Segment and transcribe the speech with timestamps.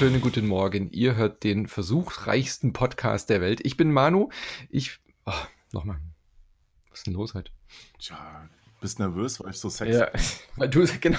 [0.00, 0.90] wunderschönen guten Morgen.
[0.92, 3.60] Ihr hört den versuchsreichsten Podcast der Welt.
[3.64, 4.30] Ich bin Manu.
[4.70, 4.98] Ich.
[5.26, 5.32] Oh,
[5.72, 6.00] nochmal.
[6.88, 7.52] Was ist denn los heute?
[7.98, 8.48] Tja,
[8.80, 10.20] bist nervös, weil ich so sexy ja, bin.
[10.56, 11.18] Weil du, genau.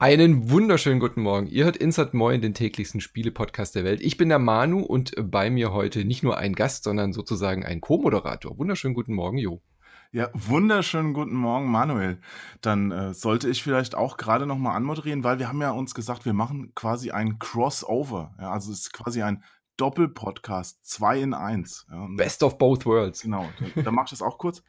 [0.00, 1.46] Einen wunderschönen guten Morgen.
[1.46, 4.00] Ihr hört Insert Moin, den täglichsten Spiele-Podcast der Welt.
[4.00, 7.80] Ich bin der Manu und bei mir heute nicht nur ein Gast, sondern sozusagen ein
[7.80, 8.58] Co-Moderator.
[8.58, 9.62] Wunderschönen guten Morgen, Jo.
[10.12, 12.20] Ja, wunderschönen guten Morgen, Manuel.
[12.62, 15.94] Dann äh, sollte ich vielleicht auch gerade noch mal anmoderieren, weil wir haben ja uns
[15.94, 18.34] gesagt, wir machen quasi ein Crossover.
[18.40, 19.44] Ja, also es ist quasi ein
[19.76, 21.86] Doppelpodcast, zwei in eins.
[21.92, 23.22] Ja, Best of both worlds.
[23.22, 24.64] Genau, da, da mach ich das auch kurz.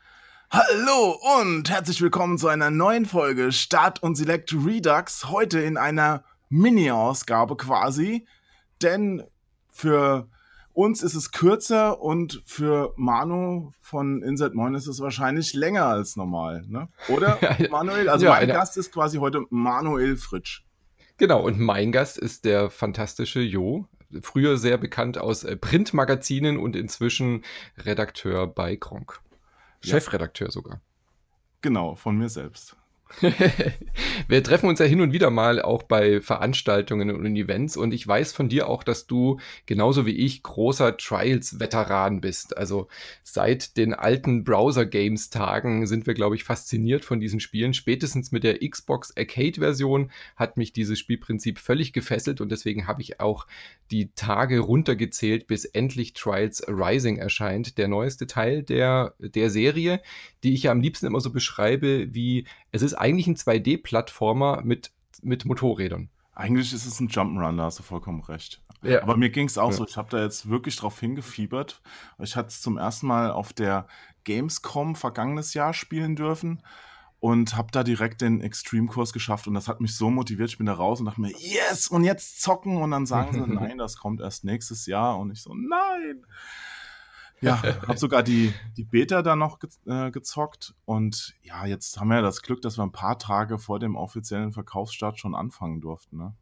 [0.52, 5.28] Hallo und herzlich willkommen zu einer neuen Folge Start und Select Redux.
[5.28, 8.28] Heute in einer Mini-Ausgabe quasi,
[8.84, 9.24] denn
[9.70, 10.30] für
[10.74, 16.16] uns ist es kürzer und für Manu von Insert Moin ist es wahrscheinlich länger als
[16.16, 16.90] normal, ne?
[17.10, 17.40] Oder,
[17.72, 18.10] Manuel?
[18.10, 20.64] Also ja, mein Gast ist quasi heute Manuel Fritsch.
[21.18, 23.88] Genau, und mein Gast ist der fantastische Jo,
[24.22, 27.44] früher sehr bekannt aus äh, Printmagazinen und inzwischen
[27.78, 29.22] Redakteur bei Kronk.
[29.82, 30.82] Chefredakteur sogar.
[31.62, 32.76] Genau, von mir selbst.
[34.28, 38.08] Wir treffen uns ja hin und wieder mal auch bei Veranstaltungen und Events und ich
[38.08, 42.58] weiß von dir auch, dass du genauso wie ich großer Trials-Veteran bist.
[42.58, 42.88] Also
[43.24, 47.74] seit den alten Browser-Games-Tagen sind wir, glaube ich, fasziniert von diesen Spielen.
[47.74, 53.20] Spätestens mit der Xbox Arcade-Version hat mich dieses Spielprinzip völlig gefesselt und deswegen habe ich
[53.20, 53.48] auch
[53.92, 60.02] die Tage runtergezählt, bis endlich Trials Rising erscheint, der neueste Teil der, der Serie,
[60.44, 64.92] die ich ja am liebsten immer so beschreibe wie es ist eigentlich ein 2D-Plattformer mit,
[65.22, 66.10] mit Motorrädern.
[66.34, 68.62] Eigentlich ist es ein Jump'n'Run, da hast du vollkommen recht.
[68.84, 69.02] Ja.
[69.02, 69.78] Aber mir ging es auch ja.
[69.78, 71.82] so, ich habe da jetzt wirklich drauf hingefiebert.
[72.20, 73.88] Ich hatte es zum ersten Mal auf der
[74.24, 76.62] Gamescom vergangenes Jahr spielen dürfen
[77.20, 80.50] und habe da direkt den Extreme-Kurs geschafft und das hat mich so motiviert.
[80.50, 83.40] Ich bin da raus und dachte mir, yes, und jetzt zocken und dann sagen sie,
[83.54, 86.26] nein, das kommt erst nächstes Jahr und ich so, nein.
[87.42, 92.10] Ja, habe sogar die, die Beta da noch ge äh, gezockt und ja, jetzt haben
[92.10, 95.82] wir ja das Glück, dass wir ein paar Tage vor dem offiziellen Verkaufsstart schon anfangen
[95.82, 96.18] durften.
[96.18, 96.36] Ne?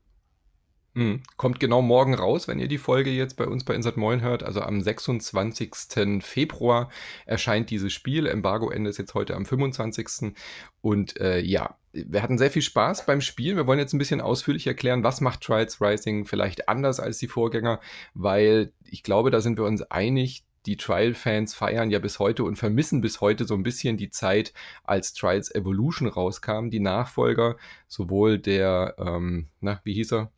[0.95, 1.21] Mhm.
[1.37, 4.43] Kommt genau morgen raus, wenn ihr die Folge jetzt bei uns bei Insert Moin hört.
[4.43, 6.21] Also am 26.
[6.21, 6.89] Februar
[7.25, 8.25] erscheint dieses Spiel.
[8.25, 10.33] Embargo-Ende ist jetzt heute am 25.
[10.81, 13.55] Und äh, ja, wir hatten sehr viel Spaß beim Spielen.
[13.55, 17.27] Wir wollen jetzt ein bisschen ausführlich erklären, was macht Trials Rising vielleicht anders als die
[17.27, 17.79] Vorgänger,
[18.13, 22.57] weil ich glaube, da sind wir uns einig, die Trial-Fans feiern ja bis heute und
[22.57, 24.53] vermissen bis heute so ein bisschen die Zeit,
[24.83, 26.69] als Trials Evolution rauskam.
[26.69, 30.31] Die Nachfolger, sowohl der, ähm, na, wie hieß er?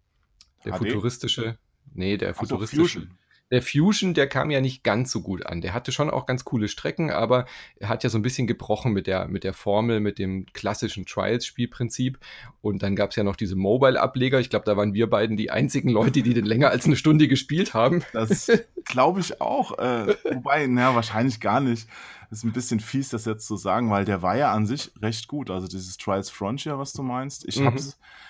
[0.66, 0.78] Der HD?
[0.78, 1.58] futuristische,
[1.94, 3.02] nee, der futuristische.
[3.02, 3.08] So,
[3.51, 5.62] der Fusion, der kam ja nicht ganz so gut an.
[5.62, 7.45] Der hatte schon auch ganz coole Strecken, aber
[7.78, 11.06] er hat ja so ein bisschen gebrochen mit der, mit der Formel, mit dem klassischen
[11.06, 12.17] Trials-Spielprinzip.
[12.61, 14.40] Und dann gab es ja noch diese Mobile-Ableger.
[14.40, 17.28] Ich glaube, da waren wir beiden die einzigen Leute, die den länger als eine Stunde
[17.28, 18.03] gespielt haben.
[18.13, 18.50] Das
[18.85, 19.78] glaube ich auch.
[19.78, 21.88] Äh, wobei, naja, wahrscheinlich gar nicht.
[22.29, 24.91] Das ist ein bisschen fies, das jetzt zu sagen, weil der war ja an sich
[25.01, 25.50] recht gut.
[25.50, 27.45] Also dieses Trials Frontier, was du meinst.
[27.45, 27.66] Ich mhm.
[27.66, 27.78] habe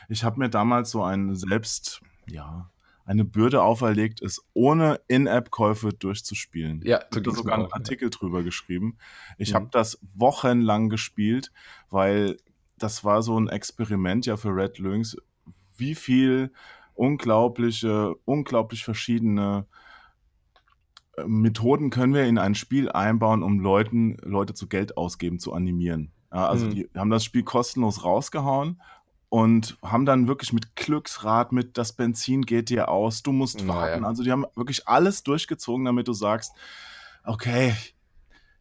[0.09, 2.71] hab mir damals so einen selbst, ja,
[3.11, 6.81] eine Bürde auferlegt ist, ohne In-App-Käufe durchzuspielen.
[6.85, 8.09] Ja, ich habe sogar einen Artikel ja.
[8.09, 8.97] drüber geschrieben.
[9.37, 9.55] Ich mhm.
[9.55, 11.51] habe das wochenlang gespielt,
[11.89, 12.37] weil
[12.77, 15.17] das war so ein Experiment ja für Red Lynx,
[15.75, 16.53] wie viel
[16.93, 19.67] unglaubliche, unglaublich verschiedene
[21.17, 25.51] äh, Methoden können wir in ein Spiel einbauen, um Leuten, Leute zu Geld ausgeben zu
[25.51, 26.13] animieren.
[26.31, 26.71] Ja, also mhm.
[26.71, 28.81] die haben das Spiel kostenlos rausgehauen
[29.31, 34.03] und haben dann wirklich mit Glücksrad, mit das Benzin geht dir aus, du musst warten.
[34.03, 36.51] Also die haben wirklich alles durchgezogen, damit du sagst,
[37.23, 37.73] okay,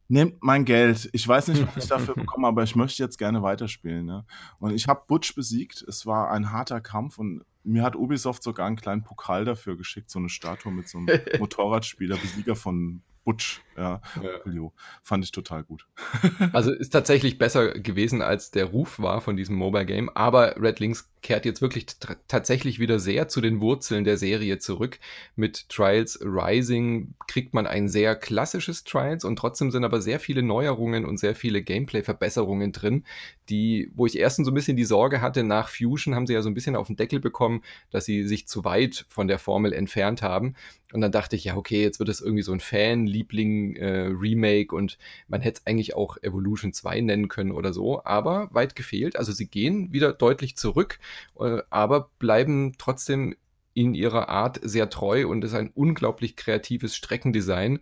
[0.06, 1.10] nehmt mein Geld.
[1.12, 4.06] Ich weiß nicht, was ich dafür bekomme, aber ich möchte jetzt gerne weiterspielen.
[4.06, 4.24] Ne?
[4.60, 5.82] Und ich habe Butch besiegt.
[5.88, 10.08] Es war ein harter Kampf und mir hat Ubisoft sogar einen kleinen Pokal dafür geschickt,
[10.08, 11.08] so eine Statue mit so einem
[11.40, 14.72] Motorradspieler, Besieger von Butch, ja, ja.
[15.02, 15.86] fand ich total gut.
[16.52, 20.80] also ist tatsächlich besser gewesen, als der Ruf war von diesem Mobile Game, aber Red
[20.80, 21.86] Links kehrt jetzt wirklich
[22.28, 24.98] tatsächlich wieder sehr zu den Wurzeln der Serie zurück.
[25.36, 30.42] Mit Trials Rising kriegt man ein sehr klassisches Trials und trotzdem sind aber sehr viele
[30.42, 33.04] Neuerungen und sehr viele Gameplay-Verbesserungen drin,
[33.50, 36.42] die, wo ich erstens so ein bisschen die Sorge hatte, nach Fusion haben sie ja
[36.42, 39.72] so ein bisschen auf den Deckel bekommen, dass sie sich zu weit von der Formel
[39.72, 40.54] entfernt haben.
[40.92, 44.98] Und dann dachte ich, ja, okay, jetzt wird es irgendwie so ein Fan-Liebling-Remake äh, und
[45.28, 49.16] man hätte es eigentlich auch Evolution 2 nennen können oder so, aber weit gefehlt.
[49.16, 50.98] Also sie gehen wieder deutlich zurück,
[51.38, 53.36] äh, aber bleiben trotzdem
[53.74, 57.78] in ihrer Art sehr treu und ist ein unglaublich kreatives Streckendesign,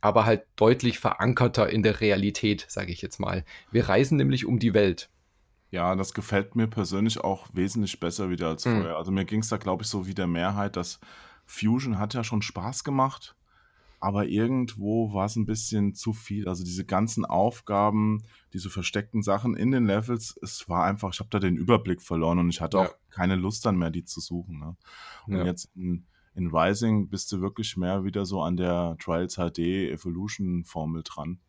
[0.00, 3.44] aber halt deutlich verankerter in der Realität, sage ich jetzt mal.
[3.70, 5.10] Wir reisen nämlich um die Welt.
[5.72, 8.76] Ja, das gefällt mir persönlich auch wesentlich besser wieder als Mhm.
[8.76, 8.96] vorher.
[8.96, 11.00] Also, mir ging es da, glaube ich, so wie der Mehrheit, dass
[11.46, 13.36] Fusion hat ja schon Spaß gemacht,
[14.00, 16.48] aber irgendwo war es ein bisschen zu viel.
[16.48, 18.22] Also, diese ganzen Aufgaben,
[18.52, 22.38] diese versteckten Sachen in den Levels, es war einfach ich habe da den Überblick verloren
[22.38, 22.84] und ich hatte Ja.
[22.84, 24.76] auch keine Lust dann mehr, die zu suchen, ne?
[25.26, 25.44] Und Ja.
[25.44, 30.64] jetzt in in Rising bist du wirklich mehr wieder so an der Trials HD Evolution
[30.64, 31.40] Formel dran.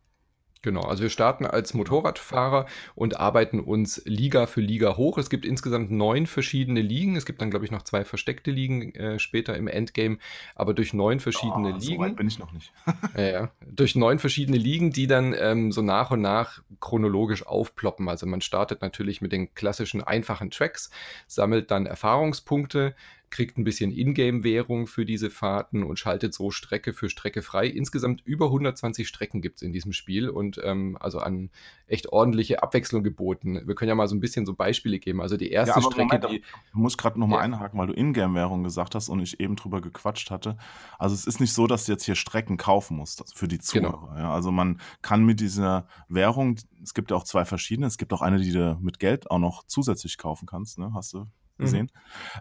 [0.63, 2.65] Genau, also wir starten als Motorradfahrer
[2.95, 5.17] und arbeiten uns Liga für Liga hoch.
[5.17, 7.15] Es gibt insgesamt neun verschiedene Ligen.
[7.15, 10.17] Es gibt dann, glaube ich, noch zwei versteckte Ligen äh, später im Endgame,
[10.55, 12.03] aber durch neun verschiedene Oh, so Ligen.
[12.03, 12.71] weit bin ich noch nicht.
[13.15, 13.51] Ja, ja.
[13.65, 18.09] Durch neun verschiedene Ligen, die dann ähm, so nach und nach chronologisch aufploppen.
[18.09, 20.89] Also man startet natürlich mit den klassischen einfachen Tracks,
[21.27, 22.95] sammelt dann Erfahrungspunkte,
[23.29, 27.67] kriegt ein bisschen Ingame-Währung für diese Fahrten und schaltet so Strecke für Strecke frei.
[27.67, 31.49] Insgesamt über 120 Strecken gibt es in diesem Spiel und ähm, also an
[31.87, 33.61] echt ordentliche Abwechslung geboten.
[33.65, 35.21] Wir können ja mal so ein bisschen so Beispiele geben.
[35.21, 36.41] Also die erste Ja, Strecke, Moment, die.
[36.71, 37.41] du musst gerade noch mal Ja.
[37.41, 40.57] einhaken, weil du Ingame-Währung gesagt hast und ich eben drüber gequatscht hatte.
[40.97, 43.91] Also es ist nicht so, dass du jetzt hier Strecken kaufen musst für die Genau.
[43.91, 44.19] Zuhörer.
[44.19, 44.33] Ja?
[44.33, 48.21] Also man kann mit dieser Währung, es gibt ja auch zwei verschiedene, es gibt auch
[48.21, 50.91] eine, die du mit Geld auch noch zusätzlich kaufen kannst, ne?
[50.93, 51.25] hast du
[51.57, 51.63] Mhm.
[51.63, 51.91] gesehen.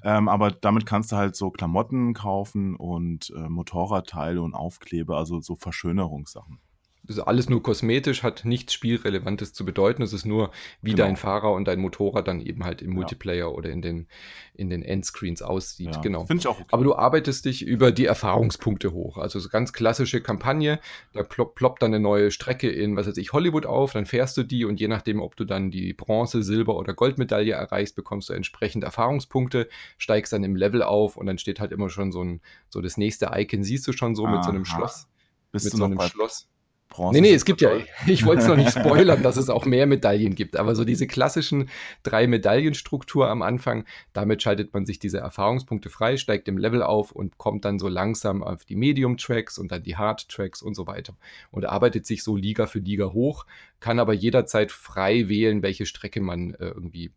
[0.03, 5.41] Ähm, aber damit kannst du halt so Klamotten kaufen und äh, Motorradteile und Aufkleber, also
[5.41, 6.61] so Verschönerungssachen.
[7.09, 10.03] Ist alles nur kosmetisch, hat nichts Spielrelevantes zu bedeuten.
[10.03, 10.51] Es ist nur,
[10.83, 11.05] wie Genau.
[11.05, 12.95] dein Fahrer und dein Motorrad dann eben halt im Ja.
[12.97, 14.09] Multiplayer oder in den,
[14.55, 15.95] in den Endscreens aussieht.
[15.95, 16.27] Ja, Genau.
[16.27, 16.69] Finde ich auch okay.
[16.73, 19.19] Aber du arbeitest dich über die Erfahrungspunkte hoch.
[19.19, 20.81] Also so ganz klassische Kampagne.
[21.13, 24.37] Da plopp, ploppt dann eine neue Strecke in, was weiß ich, Hollywood auf, dann fährst
[24.37, 28.29] du die und je nachdem, ob du dann die Bronze, Silber oder Goldmedaille erreichst, bekommst
[28.29, 29.69] du entsprechend Erfahrungspunkte,
[29.99, 32.97] steigst dann im Level auf und dann steht halt immer schon so ein, so das
[32.97, 34.77] nächste Icon siehst du schon so mit so einem Aha.
[34.77, 35.09] Schloss.
[35.53, 36.49] Bist mit du so noch einem Schloss.
[36.89, 37.21] Bronze?
[37.21, 37.71] Nee, nee, es gibt ja,
[38.07, 41.07] ich wollte es noch nicht spoilern, dass es auch mehr Medaillen gibt, aber so diese
[41.07, 41.69] klassischen
[42.03, 47.13] drei Medaillenstruktur am Anfang, damit schaltet man sich diese Erfahrungspunkte frei, steigt im Level auf
[47.13, 51.15] und kommt dann so langsam auf die Medium-Tracks und dann die Hard-Tracks und so weiter
[51.51, 53.47] und arbeitet sich so Liga für Liga hoch,
[53.81, 57.11] kann aber jederzeit frei wählen, welche Strecke man äh, irgendwie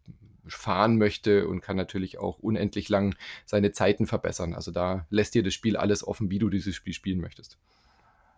[0.47, 4.53] fahren möchte und kann natürlich auch unendlich lang seine Zeiten verbessern.
[4.53, 7.57] Also da lässt dir das Spiel alles offen, wie du dieses Spiel spielen möchtest.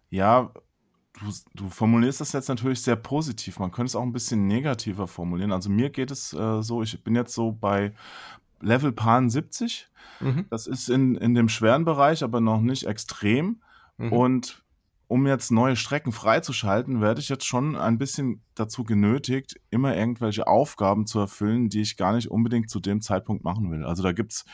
[0.10, 0.52] Ja,
[1.20, 3.60] du, du formulierst das jetzt natürlich sehr positiv.
[3.60, 5.52] Man könnte es auch ein bisschen negativer formulieren.
[5.52, 7.94] Also mir geht es äh, so, ich bin jetzt so bei
[8.62, 9.90] Level Pan 70.
[10.20, 10.46] Mhm.
[10.50, 13.62] Das ist in, in dem schweren Bereich, aber noch nicht extrem.
[13.98, 14.14] Mhm.
[14.14, 14.64] Und
[15.08, 20.48] um jetzt neue Strecken freizuschalten, werde ich jetzt schon ein bisschen dazu genötigt, immer irgendwelche
[20.48, 23.84] Aufgaben zu erfüllen, die ich gar nicht unbedingt zu dem Zeitpunkt machen will.
[23.84, 24.46] Also da gibt es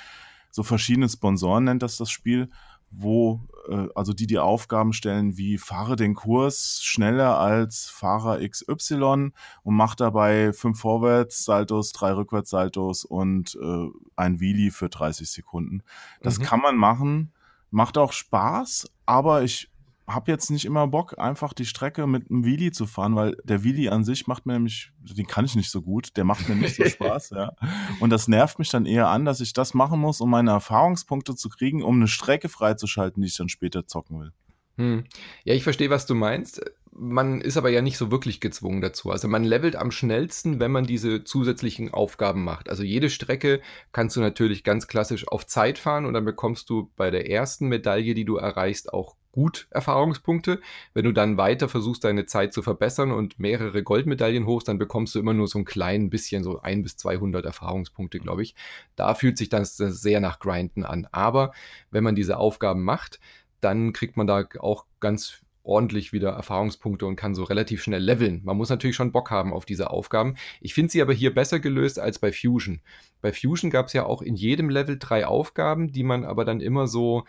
[0.50, 2.50] so verschiedene Sponsoren, nennt das das Spiel,
[2.89, 9.31] wo, äh, also die die Aufgaben stellen, wie fahre den Kurs schneller als Fahrer XY
[9.63, 15.84] und mach dabei fünf Vorwärtssaltos, drei Rückwärtssaltos und äh, ein Wheelie für 30 Sekunden.
[16.22, 16.44] Das Mhm.
[16.44, 17.34] kann man machen,
[17.72, 19.69] macht auch Spaß, aber ich
[20.07, 23.64] habe jetzt nicht immer Bock, einfach die Strecke mit einem Wheelie zu fahren, weil der
[23.64, 26.56] Wheelie an sich macht mir nämlich, den kann ich nicht so gut, der macht mir
[26.56, 27.52] nicht so Spaß, ja.
[27.99, 31.35] Und das nervt mich dann eher an, dass ich das machen muss, um meine Erfahrungspunkte
[31.35, 34.31] zu kriegen, um eine Strecke freizuschalten, die ich dann später zocken will.
[34.78, 35.04] Hm.
[35.44, 36.61] Ja, ich verstehe, was du meinst.
[36.92, 39.11] Man ist aber ja nicht so wirklich gezwungen dazu.
[39.11, 42.69] Also man levelt am schnellsten, wenn man diese zusätzlichen Aufgaben macht.
[42.69, 43.61] Also jede Strecke
[43.92, 47.68] kannst du natürlich ganz klassisch auf Zeit fahren und dann bekommst du bei der ersten
[47.68, 50.60] Medaille, die du erreichst, auch gut Erfahrungspunkte.
[50.96, 55.14] Wenn du dann weiter versuchst, deine Zeit zu verbessern und mehrere Goldmedaillen hochst, dann bekommst
[55.14, 58.56] du immer nur so ein klein bisschen, so ein bis 200 Erfahrungspunkte, glaube ich.
[58.96, 61.08] Da fühlt sich das sehr nach Grinden an.
[61.12, 61.52] Aber
[61.92, 63.20] wenn man diese Aufgaben macht,
[63.62, 68.42] dann kriegt man da auch ganz ordentlich wieder Erfahrungspunkte und kann so relativ schnell leveln.
[68.44, 70.36] Man muss natürlich schon Bock haben auf diese Aufgaben.
[70.62, 72.82] Ich finde sie aber hier besser gelöst als bei Fusion.
[73.22, 76.60] Bei Fusion gab es ja auch in jedem Level drei Aufgaben, die man aber dann
[76.60, 77.26] immer so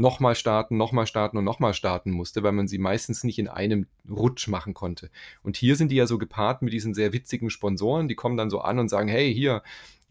[0.00, 3.86] nochmal starten, nochmal starten und nochmal starten musste, weil man sie meistens nicht in einem
[4.08, 5.10] Rutsch machen konnte.
[5.42, 8.50] Und hier sind die ja so gepaart mit diesen sehr witzigen Sponsoren, die kommen dann
[8.50, 9.62] so an und sagen, hey, hier,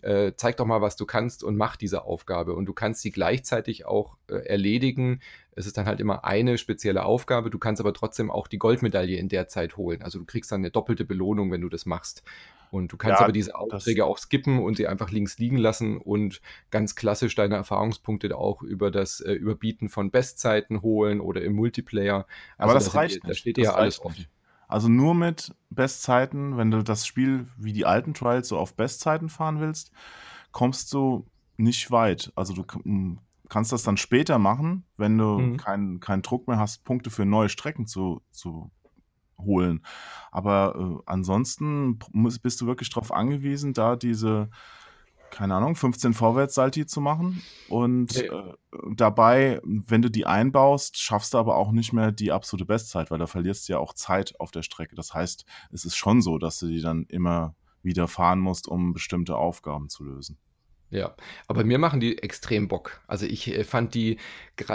[0.01, 2.53] äh, zeig doch mal, was du kannst und mach diese Aufgabe.
[2.53, 5.19] Und du kannst sie gleichzeitig auch äh, erledigen.
[5.51, 7.49] Es ist dann halt immer eine spezielle Aufgabe.
[7.49, 10.01] Du kannst aber trotzdem auch die Goldmedaille in der Zeit holen.
[10.01, 12.23] Also du kriegst dann eine doppelte Belohnung, wenn du das machst.
[12.71, 15.97] Und du kannst Ja, aber diese Aufträge auch skippen und sie einfach links liegen lassen
[15.97, 21.53] und ganz klassisch deine Erfahrungspunkte auch über das äh, Überbieten von Bestzeiten holen oder im
[21.53, 22.27] Multiplayer.
[22.57, 24.25] Aber Also das da sind reicht dir- Da steht Das ja alles offen.
[24.67, 29.27] Also nur mit Bestzeiten, wenn du das Spiel wie die alten Trials so auf Bestzeiten
[29.29, 29.91] fahren willst,
[30.51, 31.25] kommst du
[31.57, 32.31] nicht weit.
[32.35, 33.17] Also du k- m,
[33.49, 35.57] kannst das dann später machen, wenn du Mhm.
[35.57, 38.69] keinen keinen Druck mehr hast, Punkte für neue Strecken zu, zu
[39.39, 39.83] holen.
[40.31, 44.49] Aber äh, ansonsten muss, bist du wirklich darauf angewiesen, da diese,
[45.31, 47.41] keine Ahnung, 15 Vorwärtssalti zu machen.
[47.67, 48.49] Und Ja.
[48.49, 48.53] äh,
[48.95, 53.19] dabei, wenn du die einbaust, schaffst du aber auch nicht mehr die absolute Bestzeit, weil
[53.19, 54.95] da verlierst du ja auch Zeit auf der Strecke.
[54.95, 58.93] Das heißt, es ist schon so, dass du die dann immer wieder fahren musst, um
[58.93, 60.37] bestimmte Aufgaben zu lösen.
[60.91, 61.13] Ja,
[61.47, 62.99] aber mir machen die extrem Bock.
[63.05, 64.17] Also ich äh, fand die,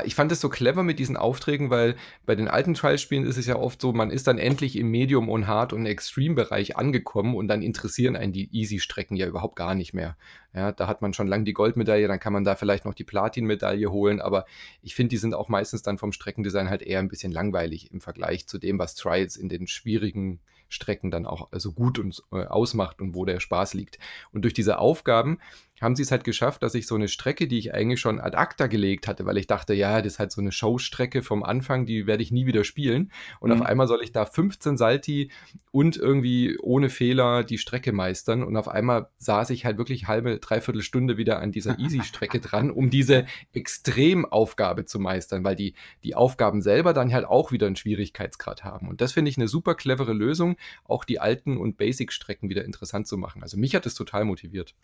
[0.05, 3.47] ich fand es so clever mit diesen Aufträgen, weil bei den alten Trial-Spielen ist es
[3.47, 7.49] ja oft so, man ist dann endlich im Medium- und Hard- und Extreme-Bereich angekommen und
[7.49, 10.17] dann interessieren einen die Easy-Strecken ja überhaupt gar nicht mehr.
[10.55, 13.03] Ja, da hat man schon lange die Goldmedaille, dann kann man da vielleicht noch die
[13.03, 14.47] Platin-Medaille holen, aber
[14.83, 18.01] ich finde, die sind auch meistens dann vom Streckendesign halt eher ein bisschen langweilig im
[18.01, 22.23] Vergleich zu dem, was Trials in den schwierigen Strecken dann auch äh, so gut und
[22.33, 23.99] äh, ausmacht und wo der Spaß liegt.
[24.33, 25.39] Und durch diese Aufgaben
[25.85, 28.37] haben sie es halt geschafft, dass ich so eine Strecke, die ich eigentlich schon ad
[28.37, 31.87] acta gelegt hatte, weil ich dachte, ja, das ist halt so eine Showstrecke vom Anfang,
[31.87, 33.13] die werde ich nie wieder spielen.
[33.39, 33.61] Und Mhm.
[33.61, 35.31] auf einmal soll ich da 15 Salti
[35.71, 38.43] und irgendwie ohne Fehler die Strecke meistern.
[38.43, 42.71] Und auf einmal saß ich halt wirklich halbe, dreiviertel Stunde wieder an dieser Easy-Strecke dran,
[42.73, 47.77] um diese Extremaufgabe zu meistern, weil die, die Aufgaben selber dann halt auch wieder einen
[47.77, 48.89] Schwierigkeitsgrad haben.
[48.89, 53.07] Und das finde ich eine super clevere Lösung, auch die alten und Basic-Strecken wieder interessant
[53.07, 53.43] zu machen.
[53.43, 54.75] Also mich hat es total motiviert.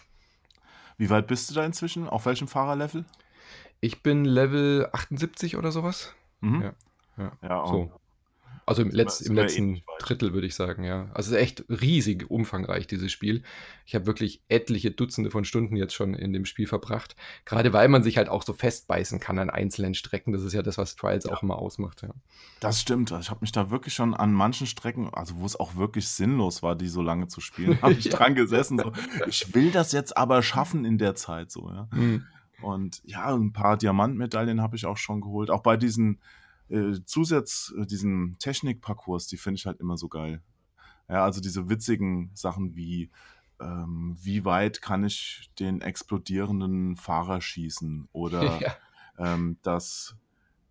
[0.97, 2.09] Wie weit bist du da inzwischen?
[2.09, 3.05] Auf welchem Fahrerlevel?
[3.81, 6.15] Ich bin Level 78 oder sowas.
[6.41, 6.63] Mhm.
[6.63, 6.73] Ja.
[7.17, 7.33] Ja.
[7.43, 7.91] Ja, So.
[8.71, 9.83] Also im, Letz-, im wir letzten.
[9.99, 11.11] Drittel würde ich sagen, ja.
[11.12, 13.43] Also es ist echt riesig umfangreich, dieses Spiel.
[13.85, 17.17] Ich habe wirklich etliche Dutzende von Stunden jetzt schon in dem Spiel verbracht.
[17.45, 20.33] Gerade weil man sich halt auch so festbeißen kann an einzelnen Strecken.
[20.33, 22.03] Das ist ja das, was Trials auch immer ausmacht.
[22.03, 22.11] Ja.
[22.61, 23.11] Das stimmt.
[23.11, 26.07] Also Ich habe mich da wirklich schon an manchen Strecken, also wo es auch wirklich
[26.07, 28.12] sinnlos war, die so lange zu spielen, habe ich Ja.
[28.12, 28.79] dran gesessen.
[28.79, 28.93] So,
[29.27, 31.50] ich will das jetzt aber schaffen in der Zeit.
[31.50, 31.89] So, ja.
[31.91, 32.25] Hm.
[32.62, 35.50] Und ja, ein paar Diamantmedaillen habe ich auch schon geholt.
[35.50, 36.21] Auch bei diesen
[36.71, 40.43] äh, Zusatz, äh, diesen Technikparcours, die finde ich halt immer so geil.
[41.09, 43.11] Ja, also diese witzigen Sachen wie,
[43.61, 48.09] ähm, wie weit kann ich den explodierenden Fahrer schießen?
[48.12, 49.35] Oder Ja.
[49.35, 50.17] ähm, das,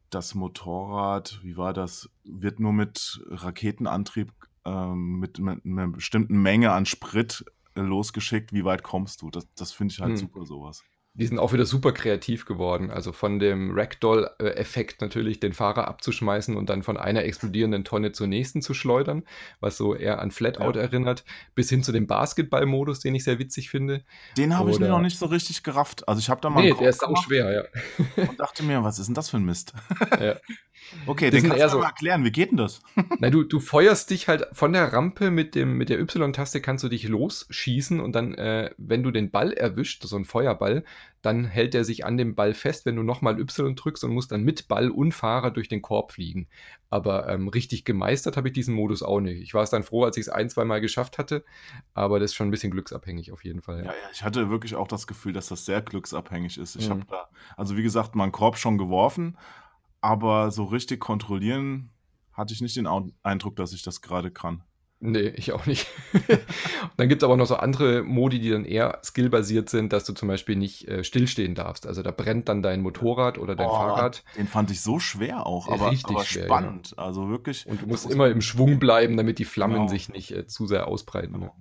[0.09, 4.33] das Motorrad, wie war das, wird nur mit Raketenantrieb,
[4.65, 8.53] ähm, mit, mit einer bestimmten Menge an Sprit äh, losgeschickt.
[8.53, 9.29] Wie weit kommst du?
[9.29, 10.17] Das, das finde ich halt Hm.
[10.17, 10.83] super, sowas.
[11.15, 12.91] Die sind auch wieder super kreativ geworden.
[12.91, 18.27] Also von dem Ragdoll-Effekt natürlich, den Fahrer abzuschmeißen und dann von einer explodierenden Tonne zur
[18.27, 19.23] nächsten zu schleudern,
[19.59, 20.81] was so eher an Flatout Ja.
[20.83, 21.25] erinnert,
[21.55, 24.03] bis hin zu dem Basketball-Modus, den ich sehr witzig finde.
[24.37, 26.07] Den habe ich mir noch nicht so richtig gerafft.
[26.07, 28.25] Also ich habe da mal Nee, der ist auch schwer, ja.
[28.29, 29.73] und dachte mir, was ist denn das für ein Mist?
[30.19, 30.35] ja.
[31.05, 32.23] Okay, Das den kannst du so- mal erklären.
[32.23, 32.81] Wie geht denn das?
[33.19, 36.83] Na, du, du feuerst dich halt von der Rampe mit, dem, mit der Y-Taste kannst
[36.83, 40.83] du dich losschießen und dann, äh, wenn du den Ball erwischt, so ein Feuerball,
[41.21, 44.31] dann hält er sich an dem Ball fest, wenn du nochmal Y drückst und musst
[44.31, 46.47] dann mit Ball und Fahrer durch den Korb fliegen.
[46.89, 49.41] Aber ähm, richtig gemeistert habe ich diesen Modus auch nicht.
[49.41, 51.43] Ich war es dann froh, als ich es ein, zwei Mal geschafft hatte,
[51.93, 53.79] aber das ist schon ein bisschen glücksabhängig auf jeden Fall.
[53.79, 56.75] Ja, ja, ich hatte wirklich auch das Gefühl, dass das sehr glücksabhängig ist.
[56.77, 56.91] Ich Mhm.
[56.91, 59.37] habe da, also wie gesagt, meinen Korb schon geworfen,
[60.01, 61.91] aber so richtig kontrollieren
[62.33, 62.87] hatte ich nicht den
[63.23, 64.63] Eindruck, dass ich das gerade kann.
[65.01, 65.87] Nee, ich auch nicht.
[66.97, 70.11] dann gibt es aber noch so andere Modi, die dann eher skillbasiert sind, dass du
[70.13, 71.87] zum Beispiel nicht äh, stillstehen darfst.
[71.87, 75.45] Also da brennt dann dein Motorrad oder dein Oh, Fahrrad Den fand ich so schwer
[75.45, 76.95] auch, aber, Richtig aber schwer, spannend.
[76.97, 77.65] Also wirklich.
[77.65, 79.87] und du musst muss immer im Schwung bleiben, damit die Flammen Genau.
[79.87, 81.39] sich nicht äh, zu sehr ausbreiten.
[81.39, 81.51] Ne?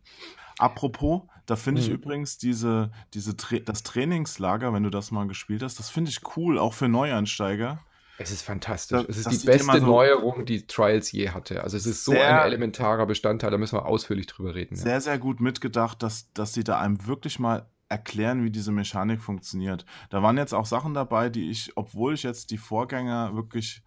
[0.58, 1.94] Apropos, da finde ich Mhm.
[1.94, 6.20] übrigens diese, diese Tra das Trainingslager, wenn du das mal gespielt hast, das finde ich
[6.36, 7.80] cool, auch für Neueinsteiger.
[8.18, 9.00] Es ist fantastisch.
[9.02, 11.62] Da- es ist das die beste so- Neuerung, die Trials je hatte.
[11.62, 14.74] Also es ist so ein elementarer Bestandteil, da müssen wir ausführlich drüber reden.
[14.74, 14.82] Ja.
[14.82, 19.22] Sehr, sehr gut mitgedacht, dass, dass sie da einem wirklich mal erklären, wie diese Mechanik
[19.22, 19.86] funktioniert.
[20.10, 23.82] Da waren jetzt auch Sachen dabei, die ich, obwohl ich jetzt die Vorgänger wirklich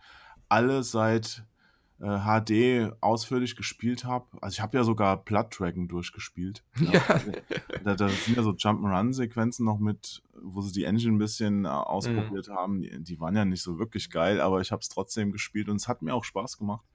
[0.49, 1.43] alle seit
[2.01, 6.63] äh, HD ausführlich gespielt habe, also ich habe ja sogar Blood Dragon durchgespielt.
[6.91, 7.01] Ja.
[7.83, 11.69] Da, da sind ja so Jump'n'Run-Sequenzen noch mit, wo sie die Engine ein bisschen äh,
[11.69, 12.53] ausprobiert Mhm.
[12.53, 12.81] haben.
[12.81, 15.75] Die, die waren ja nicht so wirklich geil, aber ich habe es trotzdem gespielt und
[15.77, 16.85] es hat mir auch Spaß gemacht.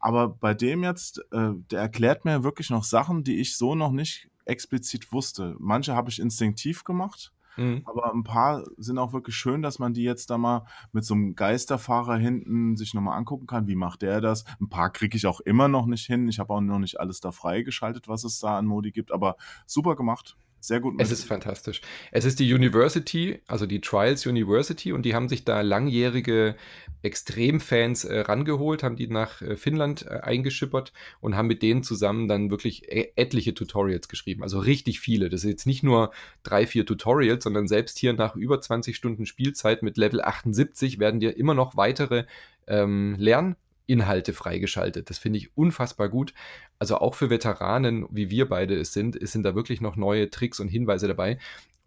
[0.00, 3.90] Aber bei dem jetzt, äh, der erklärt mir wirklich noch Sachen, die ich so noch
[3.90, 5.56] nicht explizit wusste.
[5.58, 7.82] Manche habe ich instinktiv gemacht, Mhm.
[7.84, 11.14] aber ein paar sind auch wirklich schön, dass man die jetzt da mal mit so
[11.14, 13.66] einem Geisterfahrer hinten sich nochmal angucken kann.
[13.66, 14.44] Wie macht der das?
[14.60, 16.28] Ein paar kriege ich auch immer noch nicht hin.
[16.28, 19.36] Ich habe auch noch nicht alles da freigeschaltet, was es da an Modi gibt, aber
[19.66, 20.36] super gemacht.
[20.60, 20.94] Sehr gut.
[20.98, 21.80] Es ist fantastisch.
[22.10, 26.56] Es ist die University, also die Trials University, und die haben sich da langjährige
[27.02, 32.26] Extremfans äh, rangeholt, haben die nach äh, Finnland äh, eingeschippert und haben mit denen zusammen
[32.26, 34.42] dann wirklich e etliche Tutorials geschrieben.
[34.42, 35.28] Also richtig viele.
[35.28, 36.12] Das ist jetzt nicht nur
[36.42, 41.20] drei, vier Tutorials, sondern selbst hier nach über 20 Stunden Spielzeit mit Level 78 werden
[41.20, 42.24] dir immer noch weitere
[42.66, 43.56] ähm, Lern
[43.88, 45.10] Inhalte freigeschaltet.
[45.10, 46.34] Das finde ich unfassbar gut.
[46.78, 50.60] Also auch für Veteranen, wie wir beide es sind, sind da wirklich noch neue Tricks
[50.60, 51.38] und Hinweise dabei.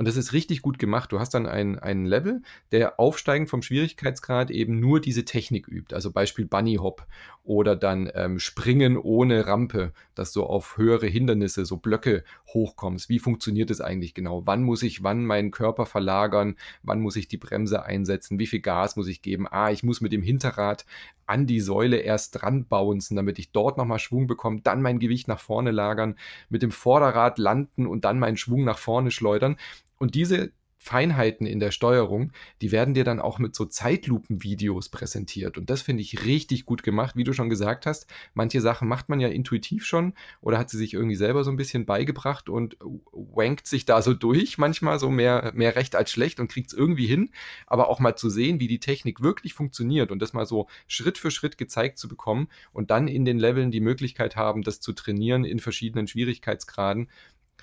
[0.01, 1.11] Und das ist richtig gut gemacht.
[1.11, 2.41] Du hast dann ein, ein Level,
[2.71, 5.93] der aufsteigend vom Schwierigkeitsgrad eben nur diese Technik übt.
[5.93, 7.05] Also Beispiel Bunny Hop
[7.43, 13.09] oder dann ähm, Springen ohne Rampe, dass du auf höhere Hindernisse, so Blöcke hochkommst.
[13.09, 14.41] Wie funktioniert es eigentlich genau?
[14.47, 16.55] Wann muss ich wann meinen Körper verlagern?
[16.81, 18.39] Wann muss ich die Bremse einsetzen?
[18.39, 19.47] Wie viel Gas muss ich geben?
[19.47, 20.83] Ah, ich muss mit dem Hinterrad
[21.31, 25.29] an die Säule erst dran bouncen, damit ich dort nochmal Schwung bekomme, dann mein Gewicht
[25.29, 26.15] nach vorne lagern,
[26.49, 29.55] mit dem Vorderrad landen und dann meinen Schwung nach vorne schleudern.
[29.97, 30.51] Und diese
[30.83, 35.59] Feinheiten in der Steuerung, die werden dir dann auch mit so Zeitlupenvideos präsentiert.
[35.59, 38.07] Und das finde ich richtig gut gemacht, wie du schon gesagt hast.
[38.33, 41.55] Manche Sachen macht man ja intuitiv schon oder hat sie sich irgendwie selber so ein
[41.55, 42.77] bisschen beigebracht und
[43.11, 46.73] wankt sich da so durch, manchmal so mehr, mehr recht als schlecht und kriegt es
[46.77, 47.29] irgendwie hin.
[47.67, 51.19] Aber auch mal zu sehen, wie die Technik wirklich funktioniert und das mal so Schritt
[51.19, 54.93] für Schritt gezeigt zu bekommen und dann in den Leveln die Möglichkeit haben, das zu
[54.93, 57.07] trainieren in verschiedenen Schwierigkeitsgraden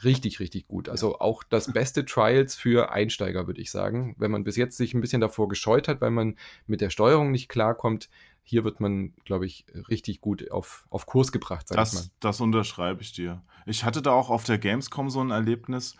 [0.04, 0.88] richtig, richtig gut.
[0.88, 4.14] Also auch das beste Trials für Einsteiger, würde ich sagen.
[4.18, 6.36] Wenn man bis jetzt sich ein bisschen davor gescheut hat, weil man
[6.66, 8.08] mit der Steuerung nicht klarkommt,
[8.42, 11.66] hier wird man, glaube ich, richtig gut auf, auf Kurs gebracht.
[11.70, 13.42] das, das unterschreibe ich dir.
[13.66, 15.96] Ich hatte da auch auf der Gamescom so ein Erlebnis.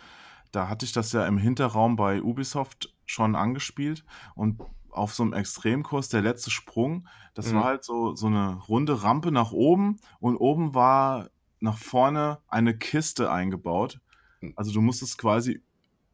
[0.50, 5.35] Da hatte ich das ja im Hinterraum bei Ubisoft schon angespielt und auf so einem
[5.35, 7.57] Extremkurs, der letzte Sprung, das mhm.
[7.57, 11.28] war halt so, so eine runde Rampe nach oben und oben war
[11.61, 14.00] nach vorne eine Kiste eingebaut.
[14.41, 14.53] Hm.
[14.57, 15.62] Also du musstest quasi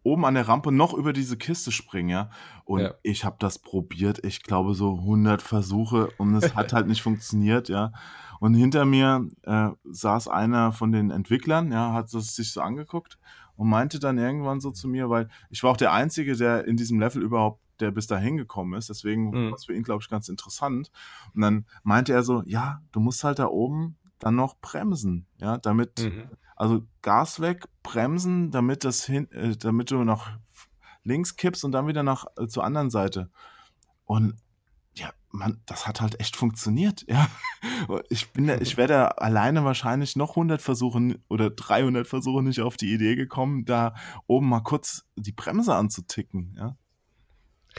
[0.03, 2.31] oben an der Rampe noch über diese Kiste springen, ja.
[2.65, 2.95] Und ja.
[3.03, 7.69] ich habe das probiert, ich glaube so 100 Versuche und es hat halt nicht funktioniert,
[7.69, 7.93] ja.
[8.39, 13.19] Und hinter mir äh, saß einer von den Entwicklern, ja, hat das sich so angeguckt
[13.57, 16.77] und meinte dann irgendwann so zu mir, weil ich war auch der Einzige, der in
[16.77, 18.89] diesem Level überhaupt der bis dahin gekommen ist.
[18.89, 19.51] Deswegen mhm.
[19.51, 20.91] war es für ihn, glaube ich, ganz interessant.
[21.35, 25.59] Und dann meinte er so, ja, du musst halt da oben dann noch bremsen, ja,
[25.59, 26.31] damit, mhm.
[26.57, 30.39] also Gas weg, bremsen, damit das hin, äh, damit du nach
[31.03, 33.31] links kippst und dann wieder nach äh, zur anderen Seite.
[34.05, 34.37] Und
[34.97, 37.27] ja, man, das hat halt echt funktioniert, ja.
[38.09, 42.77] Ich bin, da, ich wäre alleine wahrscheinlich noch 100 Versuche oder 300 Versuche nicht auf
[42.77, 43.95] die Idee gekommen, da
[44.27, 46.77] oben mal kurz die Bremse anzuticken, ja.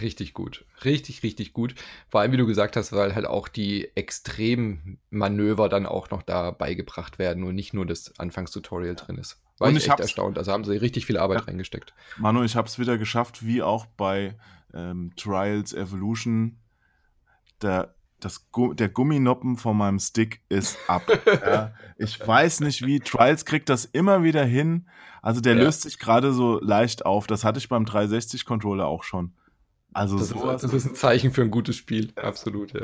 [0.02, 0.66] Richtig gut.
[0.84, 1.76] Richtig, richtig gut.
[2.10, 6.52] Vor allem, wie du gesagt hast, weil halt auch die Extremmanöver dann auch noch da
[6.52, 9.42] beigebracht werden und nicht nur das Anfangstutorial drin ist.
[9.58, 10.38] War und ich, ich echt erstaunt.
[10.38, 11.46] Also haben sie richtig viel Arbeit ja.
[11.46, 11.94] reingesteckt.
[12.18, 14.36] Manu, ich habe es wieder geschafft, wie auch bei
[14.74, 16.58] ähm, Trials Evolution.
[17.62, 21.04] Der, das, der Gumminoppen von meinem Stick ist ab.
[21.26, 21.74] ja.
[21.98, 23.00] Ich weiß nicht wie.
[23.00, 24.90] Trials kriegt das immer wieder hin.
[25.22, 25.64] Also der ja.
[25.64, 27.28] löst sich gerade so leicht auf.
[27.28, 29.34] Das hatte ich beim 360-Controller auch schon.
[29.96, 30.62] Also das, sowas.
[30.62, 32.82] Ist, das ist ein Zeichen für ein gutes Spiel, absolut, ja.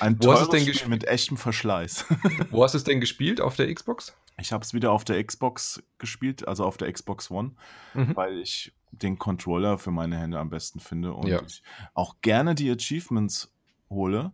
[0.00, 2.04] Ein Wo hast denn Spiel mit echtem Verschleiß.
[2.50, 3.40] Wo hast du es denn gespielt?
[3.40, 4.14] Auf der Xbox?
[4.38, 7.52] Ich habe es wieder auf der Xbox gespielt, also auf der Xbox One,
[7.94, 8.14] mhm.
[8.14, 11.40] weil ich den Controller für meine Hände am besten finde und ja.
[11.40, 11.62] ich
[11.94, 13.50] auch gerne die Achievements
[13.88, 14.32] hole,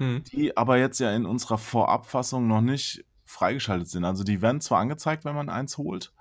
[0.00, 0.24] mhm.
[0.24, 4.04] die aber jetzt ja in unserer Vorabfassung noch nicht freigeschaltet sind.
[4.04, 6.12] Also die werden zwar angezeigt, wenn man eins holt,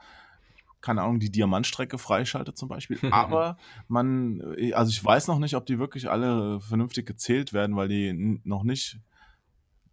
[0.81, 2.97] keine Ahnung, die Diamantstrecke freischaltet zum Beispiel.
[3.11, 7.75] Aber man, äh, also ich weiß noch nicht, ob die wirklich alle vernünftig gezählt werden,
[7.75, 8.99] weil die noch nicht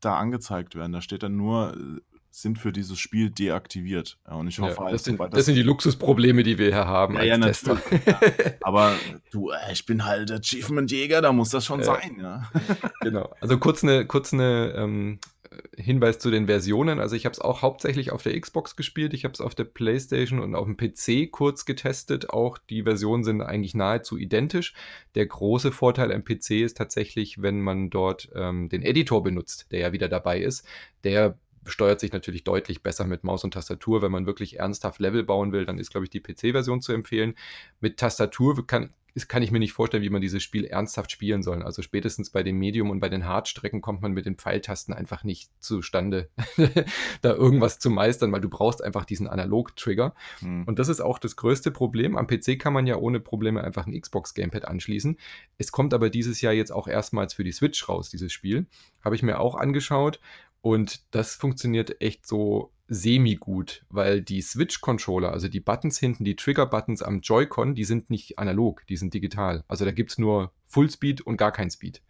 [0.01, 0.93] da angezeigt werden.
[0.93, 2.01] Da steht dann nur, äh,
[2.37, 4.19] sind für dieses Spiel deaktiviert.
[4.25, 7.15] und ich hoffe, ja, das, sind, das, sind, die Luxusprobleme, die wir hier haben.
[7.15, 7.81] Ja, ja natürlich.
[8.05, 8.21] ja.
[8.61, 8.95] Aber
[9.31, 12.19] du, äh, ich bin halt Achievement-Jäger, da muss das schon sein.
[12.21, 12.51] Ja.
[13.01, 13.33] Genau.
[13.41, 15.21] Also kurz eine, kurz eine ähm,
[15.77, 17.01] Hinweis zu den Versionen.
[17.01, 19.15] Also ich habe es auch hauptsächlich auf der Xbox gespielt.
[19.15, 22.31] Ich habe es auf der PlayStation und auf dem PC kurz getestet.
[22.31, 24.75] Auch die Versionen sind eigentlich nahezu identisch.
[25.15, 29.81] Der große Vorteil am PC ist tatsächlich, wenn man dort ähm, den Editor benutzt, der
[29.81, 30.67] ja wieder dabei ist.
[31.05, 34.03] Der steuert sich natürlich deutlich besser mit Maus und Tastatur.
[34.03, 37.35] Wenn man wirklich ernsthaft Level bauen will, dann ist, glaube ich, die PC-Version zu empfehlen.
[37.81, 41.43] Mit Tastatur kann, ist, kann ich mir nicht vorstellen, wie man dieses Spiel ernsthaft spielen
[41.43, 41.63] soll.
[41.63, 45.25] Also spätestens bei dem Medium und bei den Hardstrecken kommt man mit den Pfeiltasten einfach
[45.25, 46.29] nicht zustande,
[47.23, 50.15] da irgendwas zu meistern, weil du brauchst einfach diesen Analog-Trigger.
[50.41, 50.65] Hm.
[50.67, 52.15] Und das ist auch das größte Problem.
[52.15, 55.17] Am PC kann man ja ohne Probleme einfach ein Xbox-Gamepad anschließen.
[55.57, 58.67] Es kommt aber dieses Jahr jetzt auch erstmals für die Switch raus, dieses Spiel.
[59.03, 60.21] Habe ich mir auch angeschaut.
[60.61, 67.03] Und das funktioniert echt so semi-gut, weil die Switch-Controller, also die Buttons hinten, die Trigger-Buttons
[67.03, 69.65] am Joy-Con, die sind nicht analog, die sind digital.
[69.69, 72.03] Also da gibt es nur Fullspeed und gar kein Speed.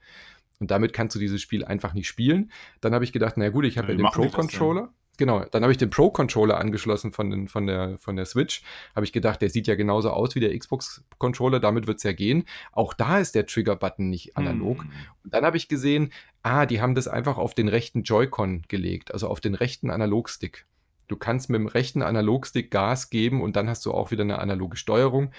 [0.59, 2.51] Und damit kannst du dieses Spiel einfach nicht spielen.
[2.81, 4.93] Dann habe ich gedacht, na gut, ich habe ja, ja den Pro-Controller.
[5.19, 8.63] Genau, dann habe ich den Pro-Controller angeschlossen von, den, von, der, von der Switch.
[8.95, 12.13] Habe ich gedacht, der sieht ja genauso aus wie der Xbox-Controller, damit wird es ja
[12.13, 12.45] gehen.
[12.73, 14.83] Auch da ist der Trigger-Button nicht analog.
[14.83, 14.91] Hm.
[15.25, 19.13] Und dann habe ich gesehen, ah, die haben das einfach auf den rechten Joy-Con gelegt,
[19.13, 20.67] also auf den rechten Analogstick.
[21.09, 24.39] Du kannst mit dem rechten Analogstick Gas geben und dann hast du auch wieder eine
[24.39, 25.33] analoge Steuerung.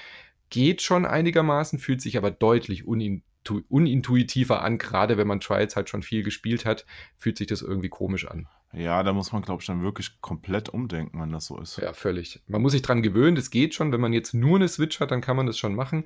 [0.49, 3.23] Geht schon einigermaßen, fühlt sich aber deutlich unin
[3.69, 6.85] unintuitiver an, gerade wenn man Trials halt schon viel gespielt hat,
[7.15, 8.47] fühlt sich das irgendwie komisch an.
[8.73, 11.77] Ja, da muss man, glaube ich, dann wirklich komplett umdenken, wenn das so ist.
[11.77, 12.41] Ja, völlig.
[12.47, 13.93] Man muss sich dran gewöhnen, das geht schon.
[13.93, 16.03] Wenn man jetzt nur eine Switch hat, dann kann man das schon machen.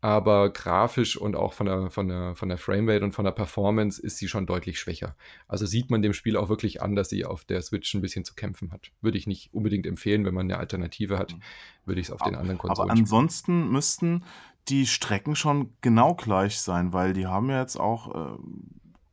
[0.00, 4.00] Aber grafisch und auch von der, von der, von der Framerate und von der Performance
[4.00, 5.16] ist sie schon deutlich schwächer.
[5.48, 8.24] Also sieht man dem Spiel auch wirklich an, dass sie auf der Switch ein bisschen
[8.24, 8.92] zu kämpfen hat.
[9.00, 11.36] Würde ich nicht unbedingt empfehlen, wenn man eine Alternative hat,
[11.84, 13.72] würde ich es auf den anderen Konsolen Aber ansonsten spielen.
[13.72, 14.24] müssten
[14.68, 18.34] die Strecken schon genau gleich sein, weil die haben ja jetzt auch.
[18.34, 18.38] Äh,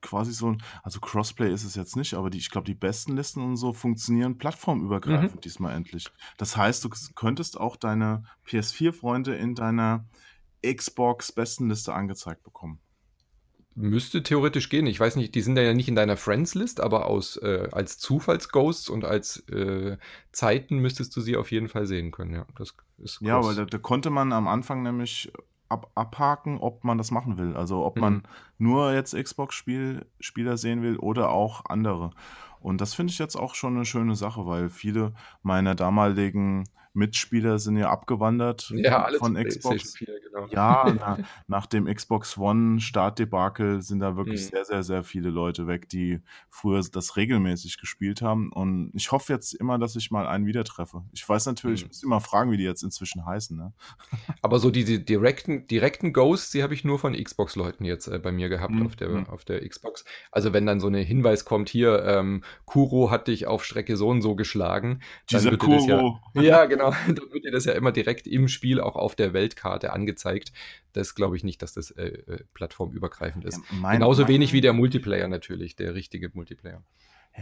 [0.02, 3.16] quasi so ein, also Crossplay ist es jetzt nicht, aber die, ich glaube, die besten
[3.16, 5.42] Listen und so funktionieren plattformübergreifend mhm.
[5.42, 6.10] diesmal endlich.
[6.38, 10.06] Das heißt, du könntest auch deine PS4-Freunde in deiner
[10.66, 12.80] Xbox-Bestenliste angezeigt bekommen.
[13.74, 14.86] Müsste theoretisch gehen.
[14.86, 18.90] Ich weiß nicht, die sind ja nicht in deiner Friends-List, aber aus, äh, als Zufallsghosts
[18.90, 19.98] und als äh,
[20.34, 22.34] Zeiten müsstest du sie auf jeden Fall sehen können.
[22.34, 25.32] Ja, das ist Ja, weil da, da, konnte man am Anfang nämlich
[25.72, 27.56] ab, abhaken, ob man das machen will.
[27.56, 28.02] Also ob mhm.
[28.02, 28.24] man
[28.58, 32.12] nur jetzt Xbox-Spieler sehen will oder auch andere.
[32.60, 37.58] Und das finde ich jetzt auch schon eine schöne Sache, weil viele meiner damaligen Mitspieler
[37.60, 39.96] sind ja abgewandert ja, alle von Xbox.
[39.98, 40.48] 4, genau.
[40.48, 44.50] Ja, na, nach dem Xbox One Startdebakel sind da wirklich mhm.
[44.50, 48.52] sehr, sehr, sehr viele Leute weg, die früher das regelmäßig gespielt haben.
[48.52, 51.04] Und ich hoffe jetzt immer, dass ich mal einen wieder treffe.
[51.14, 51.86] Ich weiß natürlich, mhm.
[51.86, 53.56] ich muss immer fragen, wie die jetzt inzwischen heißen.
[53.56, 53.74] Ne?
[54.42, 58.32] Aber so diese direkten, direkten Ghosts, die habe ich nur von Xbox-Leuten jetzt äh, bei
[58.32, 58.86] mir gehabt mhm.
[58.86, 59.28] auf, der, mhm.
[59.28, 60.04] auf der Xbox.
[60.32, 64.10] Also wenn dann so ein Hinweis kommt, hier, ähm, Kuro hat dich auf Strecke so
[64.10, 65.00] und so geschlagen.
[65.30, 66.20] Dieser Kuro.
[66.34, 66.96] Ja, ja, genau genau.
[67.08, 70.52] Dann wird dir das ja immer direkt im Spiel auch auf der Weltkarte angezeigt.
[70.94, 73.58] Das glaube ich nicht, dass das äh, äh plattformübergreifend ist.
[73.58, 76.84] Ja, mein, Genauso mein, wenig wie der Multiplayer natürlich, der richtige Multiplayer.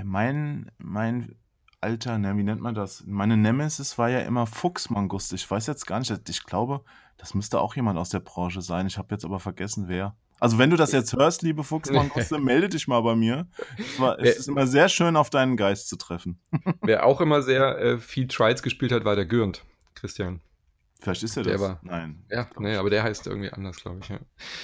[0.04, 1.36] Mein, mein
[1.82, 3.04] alter, ne, wie nennt man das?
[3.06, 5.34] Meine Nemesis war ja immer Fuchsmangust.
[5.34, 6.84] Ich weiß jetzt gar nicht, ich glaube,
[7.18, 8.88] das müsste auch jemand aus der Branche sein.
[8.88, 10.16] Ich habe jetzt aber vergessen, wer.
[10.40, 13.48] Also wenn du das jetzt hörst, liebe Fuchsmanguste, melde dich mal bei mir.
[13.78, 16.40] Es, war, es, ist immer sehr schön, auf deinen Geist zu treffen.
[16.82, 20.42] Wer auch immer sehr äh, viel Trials gespielt hat, war der Gürnt, Christian.
[21.02, 21.62] Vielleicht ist er der das.
[21.62, 22.26] War, Nein.
[22.30, 24.10] Ja, nee, aber der heißt irgendwie anders, glaube ich.
[24.10, 24.20] Ja.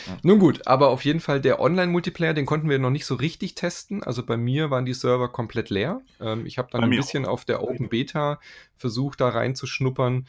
[0.08, 0.18] Ja.
[0.22, 3.56] Nun gut, aber auf jeden Fall der Online-Multiplayer, den konnten wir noch nicht so richtig
[3.56, 4.04] testen.
[4.04, 6.02] Also bei mir waren die Server komplett leer.
[6.20, 7.32] Ähm, ich habe dann bei ein bisschen auch.
[7.32, 8.42] auf der Open Beta
[8.76, 10.28] versucht, da reinzuschnuppern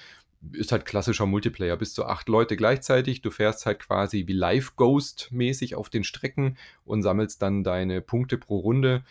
[0.53, 1.77] ist halt klassischer Multiplayer.
[1.77, 3.23] Bis zu acht Leute gleichzeitig.
[3.23, 8.59] Du fährst halt quasi wie Live-Ghost-mäßig auf den Strecken und sammelst dann deine Punkte pro
[8.59, 9.05] Runde.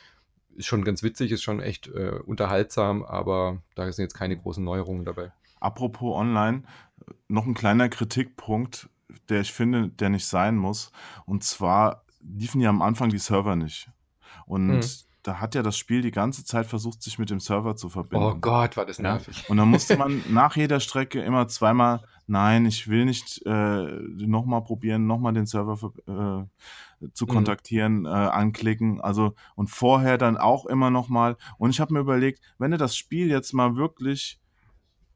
[0.55, 4.63] Ist schon ganz witzig, ist schon echt äh, unterhaltsam, aber da sind jetzt keine großen
[4.63, 5.31] Neuerungen dabei.
[5.59, 6.63] Apropos online,
[7.27, 8.89] noch ein kleiner Kritikpunkt,
[9.29, 10.91] der ich finde, der nicht sein muss.
[11.25, 13.89] Und zwar liefen ja am Anfang die Server nicht.
[14.45, 14.81] Und mhm
[15.25, 18.25] da hat ja das Spiel die ganze Zeit versucht, sich mit dem Server zu verbinden.
[18.25, 19.49] Oh Gott, war das nervig.
[19.49, 24.63] Und dann musste man nach jeder Strecke immer zweimal, nein, ich will nicht äh, nochmal
[24.63, 27.29] probieren, nochmal den Server äh, zu mhm.
[27.29, 28.05] kontaktieren, mhm.
[28.05, 29.01] äh, anklicken.
[29.01, 31.37] Also und vorher dann auch immer nochmal.
[31.57, 34.39] Und ich habe mir überlegt, wenn du das Spiel jetzt mal wirklich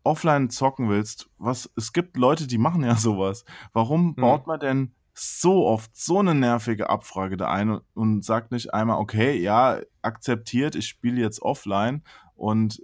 [0.04, 3.46] offline zocken willst, was es gibt Leute, die machen ja sowas.
[3.74, 4.16] Warum mhm.
[4.16, 8.74] baut man denn so oft so eine nervige Abfrage da ein und, und sagt nicht
[8.74, 12.04] einmal, okay, ja, akzeptiert, ich spiele jetzt offline
[12.36, 12.82] und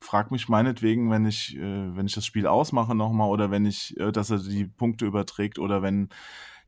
[0.00, 3.98] frag mich meinetwegen, wenn ich, äh, wenn ich das Spiel ausmache nochmal oder wenn ich,
[3.98, 6.08] äh, dass er die Punkte überträgt oder wenn,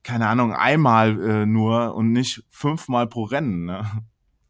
[0.02, 3.64] keine Ahnung, einmal äh, nur und nicht fünfmal pro Rennen.
[3.66, 3.85] Ne?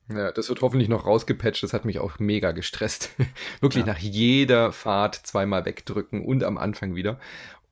[0.09, 1.63] Ja, das wird hoffentlich noch rausgepatcht.
[1.63, 3.11] Das hat mich auch mega gestresst.
[3.61, 3.93] Wirklich ja.
[3.93, 7.19] nach jeder Fahrt zweimal wegdrücken und am Anfang wieder.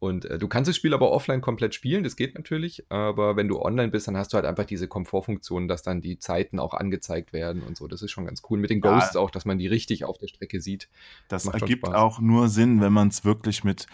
[0.03, 3.47] Und äh, du kannst das Spiel aber offline komplett spielen, das geht natürlich, aber wenn
[3.47, 6.75] du online bist, dann hast du halt einfach diese Komfortfunktion, dass dann die Zeiten auch
[6.75, 7.87] angezeigt werden und so.
[7.87, 8.59] Das ist schon ganz cool.
[8.59, 10.89] Mit den ja, Ghosts auch, dass man die richtig auf der Strecke sieht.
[11.29, 13.87] Das, das ergibt auch nur Sinn, wenn man es wirklich mit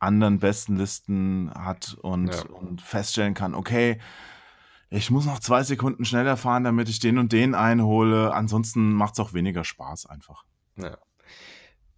[0.00, 2.42] anderen besten Listen hat und, ja.
[2.56, 4.00] und feststellen kann, okay,
[4.90, 8.34] ich muss noch zwei Sekunden schneller fahren, damit ich den und den einhole.
[8.34, 10.42] Ansonsten macht es auch weniger Spaß einfach.
[10.76, 10.98] Ja.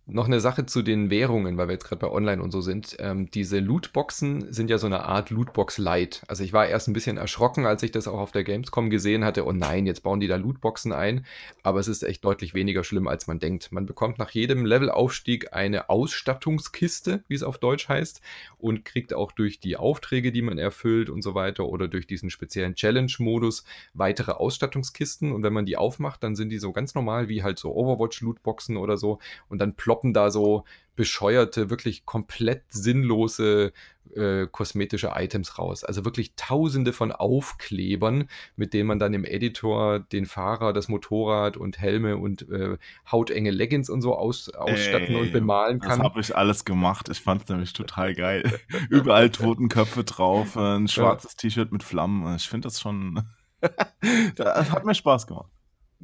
[0.07, 2.95] Noch eine Sache zu den Währungen, weil wir jetzt gerade bei Online und so sind.
[2.99, 6.23] Ähm, diese Lootboxen sind ja so eine Art Lootbox Light.
[6.29, 9.25] Also ich war erst ein bisschen erschrocken, als ich das auch auf der Gamescom gesehen
[9.25, 9.47] hatte.
[9.47, 11.25] Oh nein, jetzt bauen die da Lootboxen ein.
[11.63, 13.73] Aber es ist echt deutlich weniger schlimm, als man denkt.
[13.73, 18.21] Man bekommt nach jedem Levelaufstieg eine Ausstattungskiste, wie es auf Deutsch heißt,
[18.59, 22.29] und kriegt auch durch die Aufträge, die man erfüllt und so weiter oder durch diesen
[22.29, 23.65] speziellen Challenge-Modus
[23.95, 25.33] weitere Ausstattungskisten.
[25.33, 28.77] Und wenn man die aufmacht, dann sind die so ganz normal wie halt so Overwatch-Lootboxen
[28.77, 29.19] oder so.
[29.49, 30.65] Und dann ploppt ploppen da so
[30.97, 33.73] bescheuerte, wirklich komplett sinnlose
[34.15, 35.83] äh, kosmetische Items raus.
[35.83, 41.57] Also wirklich tausende von Aufklebern, mit denen man dann im Editor den Fahrer, das Motorrad
[41.57, 42.77] und Helme und äh,
[43.11, 45.99] hautenge Leggings und so aus, ausstatten Ey, und bemalen kann.
[45.99, 47.09] Das habe ich alles gemacht.
[47.09, 48.45] Ich fand es nämlich total geil.
[48.91, 51.37] Überall Totenköpfe drauf, ein schwarzes ja.
[51.39, 52.37] T-Shirt mit Flammen.
[52.37, 53.23] Ich finde das schon.
[54.37, 55.51] das hat mir Spaß gemacht.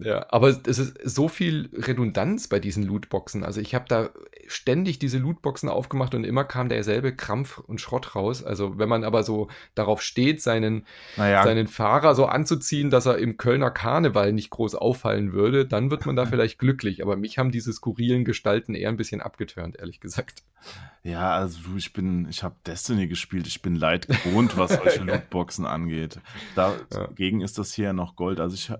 [0.03, 3.45] Ja, aber es ist so viel Redundanz bei diesen Lootboxen.
[3.45, 4.11] Also ich habe da
[4.47, 8.43] ständig diese Lootboxen aufgemacht und immer kam derselbe Krampf und Schrott raus.
[8.43, 10.87] Also wenn man aber so darauf steht, seinen,
[11.17, 11.45] naja.
[11.45, 16.07] seinen Fahrer so anzuziehen, dass er im Kölner Karneval nicht groß auffallen würde, dann wird
[16.07, 17.03] man da vielleicht glücklich.
[17.03, 20.43] Aber mich haben diese skurrilen Gestalten eher ein bisschen abgeturnt, ehrlich gesagt.
[21.03, 25.65] Ja, also ich bin, ich habe Destiny gespielt, ich bin leid gewohnt, was solche Lootboxen
[25.65, 26.21] angeht.
[26.55, 27.45] Dagegen ja.
[27.47, 28.39] ist das hier ja noch Gold.
[28.39, 28.71] Also ich,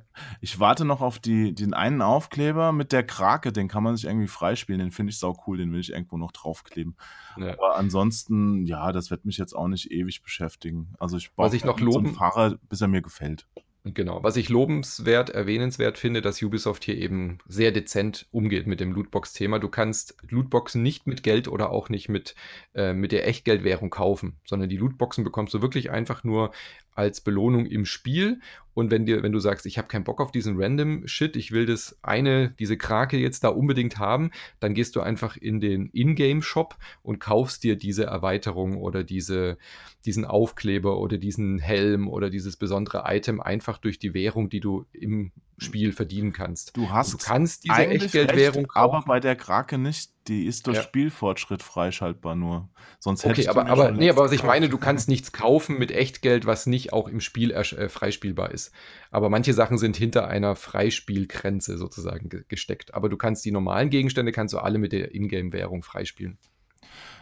[0.43, 4.07] ich warte noch auf die, den einen Aufkleber mit der Krake, den kann man sich
[4.07, 6.97] irgendwie freispielen, den finde ich sau cool, den will ich irgendwo noch draufkleben.
[7.37, 7.53] Ja.
[7.53, 10.95] Aber ansonsten, ja, das wird mich jetzt auch nicht ewig beschäftigen.
[10.99, 13.47] Also ich baue noch loben, so einen Fahrer, bis er mir gefällt.
[13.83, 18.93] Genau, was ich lobenswert, erwähnenswert finde, dass Ubisoft hier eben sehr dezent umgeht mit dem
[18.93, 19.59] Lootbox-Thema.
[19.59, 22.35] Du kannst Lootboxen nicht mit Geld oder auch nicht mit,
[22.75, 26.53] äh, mit der Echtgeldwährung kaufen, sondern die Lootboxen bekommst du wirklich einfach nur
[27.01, 28.41] als Belohnung im Spiel.
[28.73, 31.51] Und wenn dir, wenn du sagst, ich habe keinen Bock auf diesen random Shit, ich
[31.51, 35.91] will das eine, diese Krake jetzt da unbedingt haben, dann gehst du einfach in den
[35.93, 39.59] Ingame-Shop und kaufst dir diese Erweiterung oder diese,
[40.05, 44.87] diesen Aufkleber oder diesen Helm oder dieses besondere Item einfach durch die Währung, die du
[44.93, 46.77] im Spiel verdienen kannst.
[46.77, 48.97] Du hast du kannst diese Echtgeldwährung kaufen.
[48.97, 50.83] Aber bei der Krake nicht, die ist durch ja.
[50.85, 52.69] Spielfortschritt freischaltbar nur.
[53.01, 56.47] Sonst okay, aber, aber, nee, aber was ich meine, du kannst nichts kaufen mit Echtgeld,
[56.47, 58.73] was nicht auch im Spiel äh, freispielbar ist.
[59.11, 62.95] Aber manche Sachen sind hinter einer Freispielgrenze sozusagen ge gesteckt.
[62.95, 66.39] Aber du kannst die normalen Gegenstände kannst du alle mit der Ingame-Währung freispielen.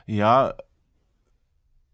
[0.05, 0.55] Ja,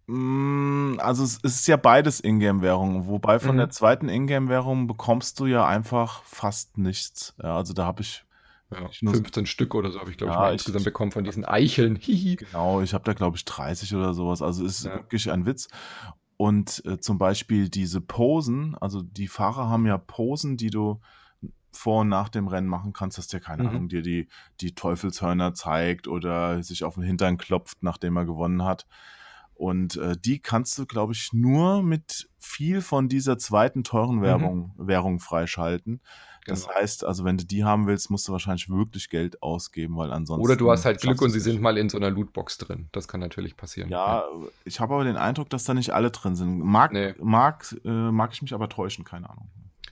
[0.08, 3.58] mm, also es ist ja beides Ingame-Währung, wobei von mhm.
[3.58, 7.36] der zweiten Ingame-Währung bekommst du ja einfach fast nichts.
[7.40, 8.24] Ja, also da habe ich
[8.74, 11.98] ja, 15 Stück oder so habe ich, glaube ja, ich, insgesamt bekommen von diesen Eicheln.
[12.00, 14.42] genau, ich habe da, glaube ich, 30 oder sowas.
[14.42, 14.94] Also ist ja.
[14.94, 15.68] wirklich ein Witz.
[16.36, 21.00] Und äh, zum Beispiel diese Posen, also die Fahrer haben ja Posen, die du
[21.70, 23.68] vor und nach dem Rennen machen kannst, dass der, keine mhm.
[23.68, 24.28] Ahnung, dir die,
[24.60, 28.86] die Teufelshörner zeigt oder sich auf den Hintern klopft, nachdem er gewonnen hat.
[29.54, 34.72] Und äh, die kannst du, glaube ich, nur mit viel von dieser zweiten teuren Währung,
[34.76, 34.88] mhm.
[34.88, 36.00] Währung freischalten.
[36.46, 36.74] Das genau.
[36.78, 40.44] heißt, also wenn du die haben willst, musst du wahrscheinlich wirklich Geld ausgeben, weil ansonsten.
[40.44, 42.88] Oder du hast halt Glück und sie sind mal in so einer Lootbox drin.
[42.92, 43.88] Das kann natürlich passieren.
[43.88, 44.24] Ja, ja.
[44.64, 46.58] ich habe aber den Eindruck, dass da nicht alle drin sind.
[46.58, 47.14] Mag, nee.
[47.20, 49.48] mag, äh, mag ich mich aber täuschen, keine Ahnung.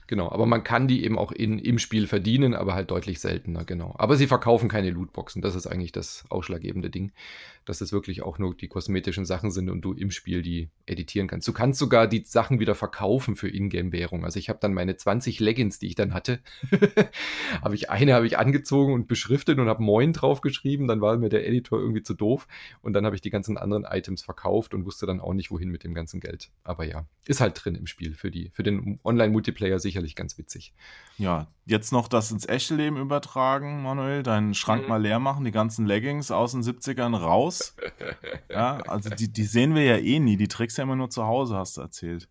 [0.07, 3.63] Genau, aber man kann die eben auch in, im Spiel verdienen, aber halt deutlich seltener,
[3.63, 3.95] genau.
[3.97, 7.11] Aber sie verkaufen keine Lootboxen, das ist eigentlich das ausschlaggebende Ding
[7.65, 11.27] dass es wirklich auch nur die kosmetischen Sachen sind und du im Spiel die editieren
[11.27, 11.47] kannst.
[11.47, 14.25] Du kannst sogar die Sachen wieder verkaufen für Ingame-Währung.
[14.25, 16.39] Also ich habe dann meine 20 Leggings, die ich dann hatte,
[17.61, 20.87] habe ich eine habe ich angezogen und beschriftet und habe Moin draufgeschrieben.
[20.87, 22.47] Dann war mir der Editor irgendwie zu doof
[22.81, 25.69] und dann habe ich die ganzen anderen Items verkauft und wusste dann auch nicht, wohin
[25.69, 26.49] mit dem ganzen Geld.
[26.63, 30.73] Aber ja, ist halt drin im Spiel für die für den Online-Multiplayer sicherlich ganz witzig.
[31.17, 34.23] Ja, jetzt noch das ins echte Leben übertragen, Manuel.
[34.23, 34.89] Deinen Schrank mhm.
[34.89, 37.75] mal leer machen, die ganzen Leggings aus den 70ern raus.
[38.49, 40.37] ja, also die, die sehen wir ja eh nie.
[40.37, 42.29] Die trägst du ja immer nur zu Hause, hast du erzählt.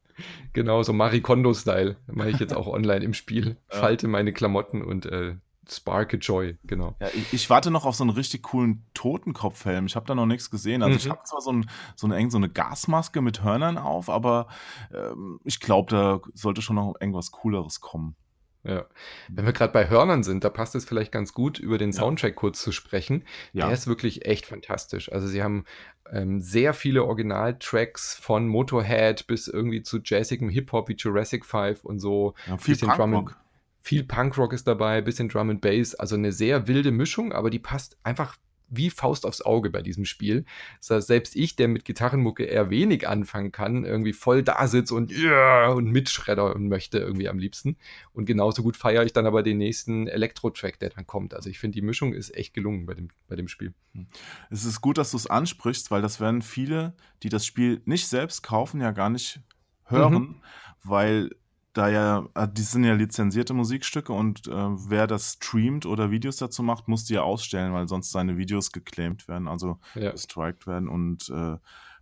[0.52, 1.96] Genau, so Marie Kondo-Style.
[2.06, 3.56] Mache ich jetzt auch online im Spiel.
[3.72, 3.78] Ja.
[3.78, 5.36] Falte meine Klamotten und äh,
[5.68, 6.96] Sparke Joy, genau.
[7.00, 9.86] Ja, ich, ich, warte noch auf so einen richtig coolen Totenkopfhelm.
[9.86, 10.82] Ich habe da noch nichts gesehen.
[10.82, 10.98] Also mhm.
[10.98, 14.48] ich habe zwar so, ein, so, eine, so eine Gasmaske mit Hörnern auf, aber
[14.92, 18.16] ähm, ich glaube, da sollte schon noch irgendwas Cooleres kommen.
[18.64, 18.86] Ja.
[19.28, 22.36] Wenn wir gerade bei Hörnern sind, da passt es vielleicht ganz gut, über den Soundtrack
[22.36, 23.24] kurz zu sprechen.
[23.52, 23.66] Ja.
[23.66, 25.10] Der ist wirklich echt fantastisch.
[25.10, 25.64] Also sie haben
[26.10, 31.98] ähm, sehr viele Originaltracks von Motorhead bis irgendwie zu jazzigem Hip-Hop wie Jurassic 5 und
[31.98, 32.34] so.
[32.46, 33.36] Ja, viel Punkrock.
[33.80, 35.96] Viel Punkrock ist dabei, bisschen Drum and Bass.
[35.96, 38.36] Also eine sehr wilde Mischung, aber die passt einfach
[38.72, 40.44] wie Faust aufs Auge bei diesem Spiel.
[40.78, 44.92] Das heißt, selbst ich, der mit Gitarrenmucke eher wenig anfangen kann, irgendwie voll da sitzt
[44.92, 47.76] und, yeah, und mitschredder und möchte irgendwie am liebsten.
[48.12, 51.34] Und genauso gut feiere ich dann aber den nächsten Elektro-Track, der dann kommt.
[51.34, 53.74] Also ich finde, die Mischung ist echt gelungen bei dem, bei dem Spiel.
[53.92, 54.06] Hm.
[54.50, 58.08] Es ist gut, dass du es ansprichst, weil das werden viele, die das Spiel nicht
[58.08, 59.40] selbst kaufen, ja gar nicht
[59.84, 60.42] hören, mhm.
[60.82, 61.30] weil
[61.72, 66.36] da ja, äh, die sind ja lizenzierte Musikstücke und äh, wer das streamt oder Videos
[66.36, 70.12] dazu macht, muss die ja ausstellen, weil sonst seine Videos geclaimed werden, also ja.
[70.12, 71.56] gestrikt werden und äh,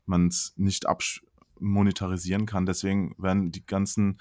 [0.06, 0.86] man es nicht
[1.60, 2.66] monetarisieren kann.
[2.66, 4.18] Deswegen werden die ganzen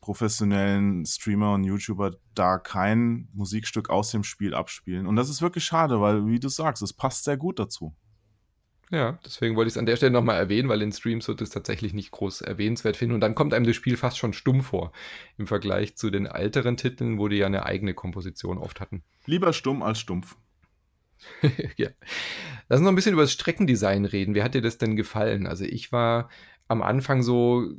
[0.00, 5.06] professionellen Streamer und YouTuber da kein Musikstück aus dem Spiel abspielen.
[5.06, 7.94] Und das ist wirklich schade, weil, wie du sagst, es passt sehr gut dazu.
[8.90, 11.50] Ja, deswegen wollte ich es an der Stelle nochmal erwähnen, weil in Streams wird es
[11.50, 13.14] tatsächlich nicht groß erwähnenswert finden.
[13.14, 14.92] Und dann kommt einem das Spiel fast schon stumm vor
[15.36, 19.02] im Vergleich zu den älteren Titeln, wo die ja eine eigene Komposition oft hatten.
[19.26, 20.36] Lieber stumm als stumpf.
[21.76, 21.88] ja.
[22.68, 24.34] Lass uns noch ein bisschen über das Streckendesign reden.
[24.34, 25.46] Wie hat dir das denn gefallen?
[25.46, 26.30] Also ich war
[26.66, 27.70] am Anfang so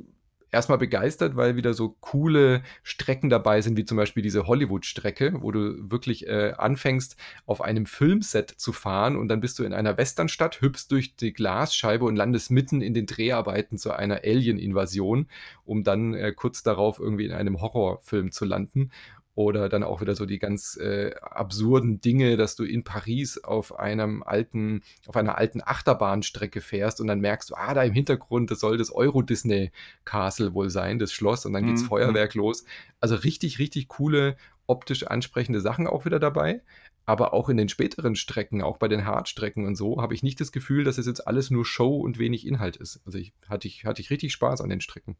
[0.52, 5.50] erstmal begeistert, weil wieder so coole Strecken dabei sind, wie zum Beispiel diese Hollywood-Strecke, wo
[5.52, 9.96] du wirklich äh, anfängst, auf einem Filmset zu fahren und dann bist du in einer
[9.96, 15.28] Westernstadt, hüpfst durch die Glasscheibe und landest mitten in den Dreharbeiten zu einer Alien-Invasion,
[15.64, 18.90] um dann äh, kurz darauf irgendwie in einem Horrorfilm zu landen.
[19.40, 23.78] Oder dann auch wieder so die ganz äh, absurden Dinge, dass du in Paris auf
[23.78, 28.50] einem alten, auf einer alten Achterbahnstrecke fährst und dann merkst du, ah, da im Hintergrund,
[28.50, 29.72] das soll das Euro-Disney
[30.04, 31.86] Castle wohl sein, das Schloss, und dann geht's mhm.
[31.86, 32.64] Feuerwerk los.
[33.00, 36.60] Also richtig, richtig coole, optisch ansprechende Sachen auch wieder dabei.
[37.06, 40.38] Aber auch in den späteren Strecken, auch bei den Hardstrecken und so, habe ich nicht
[40.38, 43.00] das Gefühl, dass es jetzt alles nur Show und wenig Inhalt ist.
[43.06, 45.16] Also ich, hatte, ich, hatte ich richtig Spaß an den Strecken.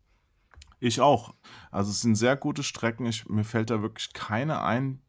[0.80, 1.34] Ich auch.
[1.70, 3.06] Also es sind sehr gute Strecken.
[3.06, 5.02] Ich, mir fällt da wirklich keine ein,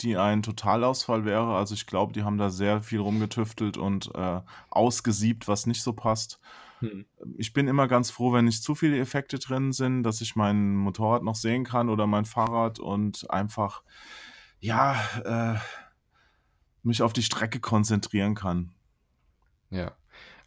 [0.00, 1.56] die ein Totalausfall wäre.
[1.56, 5.94] Also ich glaube, die haben da sehr viel rumgetüftelt und äh, ausgesiebt, was nicht so
[5.94, 6.40] passt.
[6.80, 7.06] Hm.
[7.36, 10.76] Ich bin immer ganz froh, wenn nicht zu viele Effekte drin sind, dass ich mein
[10.76, 13.82] Motorrad noch sehen kann oder mein Fahrrad und einfach,
[14.60, 14.94] ja,
[15.24, 15.58] äh,
[16.82, 18.72] mich auf die Strecke konzentrieren kann.
[19.70, 19.92] Ja.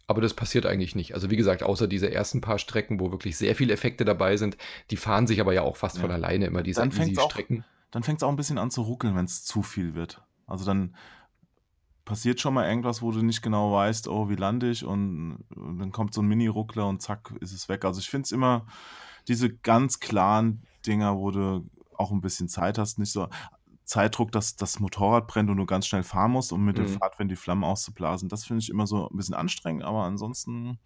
[0.06, 1.14] Aber das passiert eigentlich nicht.
[1.14, 4.56] Also wie gesagt, außer diese ersten paar Strecken, wo wirklich sehr viele Effekte dabei sind,
[4.90, 6.02] die fahren sich aber ja auch fast ja.
[6.02, 7.64] von alleine immer diese Easy-Strecken.
[7.90, 10.22] Dann fängt es auch ein bisschen an zu ruckeln, wenn es zu viel wird.
[10.46, 10.94] Also dann
[12.04, 15.78] passiert schon mal irgendwas, wo du nicht genau weißt, oh, wie lande ich und, und
[15.78, 17.84] dann kommt so ein Mini-Ruckler und zack, ist es weg.
[17.84, 18.66] Also ich finde es immer
[19.28, 21.64] diese ganz klaren Dinger, wo du
[21.96, 23.28] auch ein bisschen Zeit hast, nicht so.
[23.92, 26.86] Zeitdruck, dass das Motorrad brennt und du ganz schnell fahren musst, um mit mhm.
[26.86, 28.30] dem Fahrtwind die Flammen auszublasen.
[28.30, 30.78] Das finde ich immer so ein bisschen anstrengend, aber ansonsten,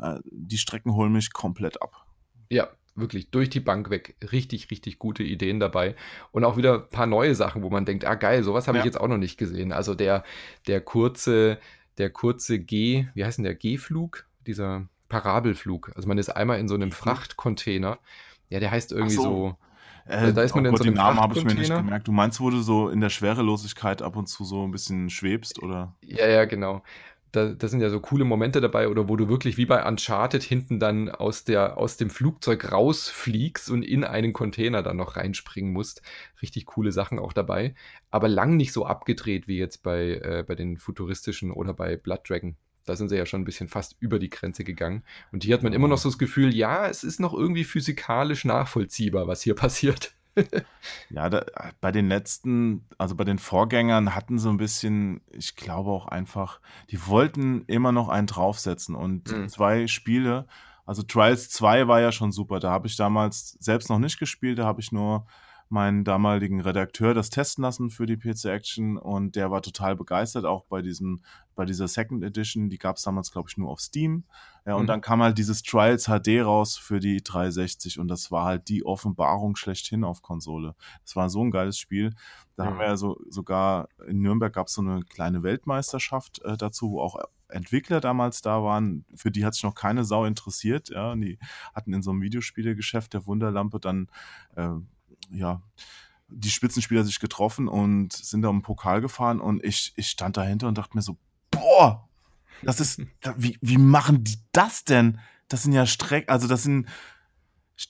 [0.00, 2.04] äh, die Strecken holen mich komplett ab.
[2.50, 4.16] Ja, wirklich durch die Bank weg.
[4.30, 5.96] Richtig, richtig gute Ideen dabei.
[6.32, 8.82] Und auch wieder ein paar neue Sachen, wo man denkt, ah geil, sowas habe ja.
[8.82, 9.72] ich jetzt auch noch nicht gesehen.
[9.72, 10.22] Also der,
[10.66, 11.58] der kurze,
[11.96, 14.26] der kurze G, wie heißt denn der G-Flug?
[14.46, 15.92] Dieser Parabelflug.
[15.96, 17.98] Also man ist einmal in so einem Frachtcontainer.
[18.50, 19.22] Ja, der heißt irgendwie so.
[19.22, 19.56] so
[20.06, 22.08] äh, da ist man oh Gott, so den Namen habe ich mir nicht gemerkt.
[22.08, 25.62] Du meinst, wo du so in der Schwerelosigkeit ab und zu so ein bisschen schwebst,
[25.62, 25.94] oder?
[26.02, 26.82] Ja, ja, genau.
[27.32, 30.44] Da, da, sind ja so coole Momente dabei, oder wo du wirklich wie bei Uncharted
[30.44, 35.72] hinten dann aus, der, aus dem Flugzeug rausfliegst und in einen Container dann noch reinspringen
[35.72, 36.02] musst.
[36.42, 37.74] Richtig coole Sachen auch dabei.
[38.10, 42.28] Aber lang nicht so abgedreht wie jetzt bei, äh, bei den futuristischen oder bei Blood
[42.28, 42.56] Dragon.
[42.86, 45.04] Da sind sie ja schon ein bisschen fast über die Grenze gegangen.
[45.32, 48.44] Und hier hat man immer noch so das Gefühl, ja, es ist noch irgendwie physikalisch
[48.44, 50.14] nachvollziehbar, was hier passiert.
[51.10, 51.44] ja, da,
[51.80, 56.60] bei den letzten, also bei den Vorgängern hatten sie ein bisschen, ich glaube auch einfach,
[56.90, 58.94] die wollten immer noch einen draufsetzen.
[58.94, 59.48] Und mhm.
[59.48, 60.46] zwei Spiele,
[60.86, 62.60] also Trials 2 war ja schon super.
[62.60, 65.26] Da habe ich damals selbst noch nicht gespielt, da habe ich nur
[65.68, 70.44] meinen damaligen Redakteur das testen lassen für die PC Action und der war total begeistert,
[70.44, 71.22] auch bei diesem,
[71.54, 74.24] bei dieser Second Edition, die gab es damals, glaube ich, nur auf Steam.
[74.66, 74.86] Ja, und mhm.
[74.88, 78.84] dann kam halt dieses Trials HD raus für die 360 und das war halt die
[78.84, 80.74] Offenbarung schlechthin auf Konsole.
[81.04, 82.14] Das war so ein geiles Spiel.
[82.56, 82.68] Da mhm.
[82.68, 86.92] haben wir ja so, sogar in Nürnberg gab es so eine kleine Weltmeisterschaft äh, dazu,
[86.92, 90.88] wo auch Entwickler damals da waren, für die hat sich noch keine Sau interessiert.
[90.88, 91.38] Ja, die
[91.74, 94.08] hatten in so einem Videospielegeschäft der Wunderlampe dann
[94.56, 94.70] äh,
[95.30, 95.62] ja,
[96.28, 100.36] die Spitzenspieler sich getroffen und sind da um den Pokal gefahren und ich, ich stand
[100.36, 101.16] dahinter und dachte mir so,
[101.50, 102.08] boah,
[102.62, 103.00] das ist,
[103.36, 105.20] wie, wie machen die das denn?
[105.48, 106.88] Das sind ja Strecken, also das sind,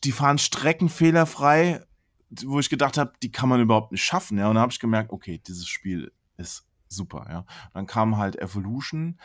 [0.02, 1.84] die fahren Strecken fehlerfrei,
[2.44, 4.48] wo ich gedacht habe, die kann man überhaupt nicht schaffen, ja.
[4.48, 7.46] Und dann habe ich gemerkt, okay, dieses Spiel ist super, ja.
[7.72, 9.20] Dann kam halt Evolution,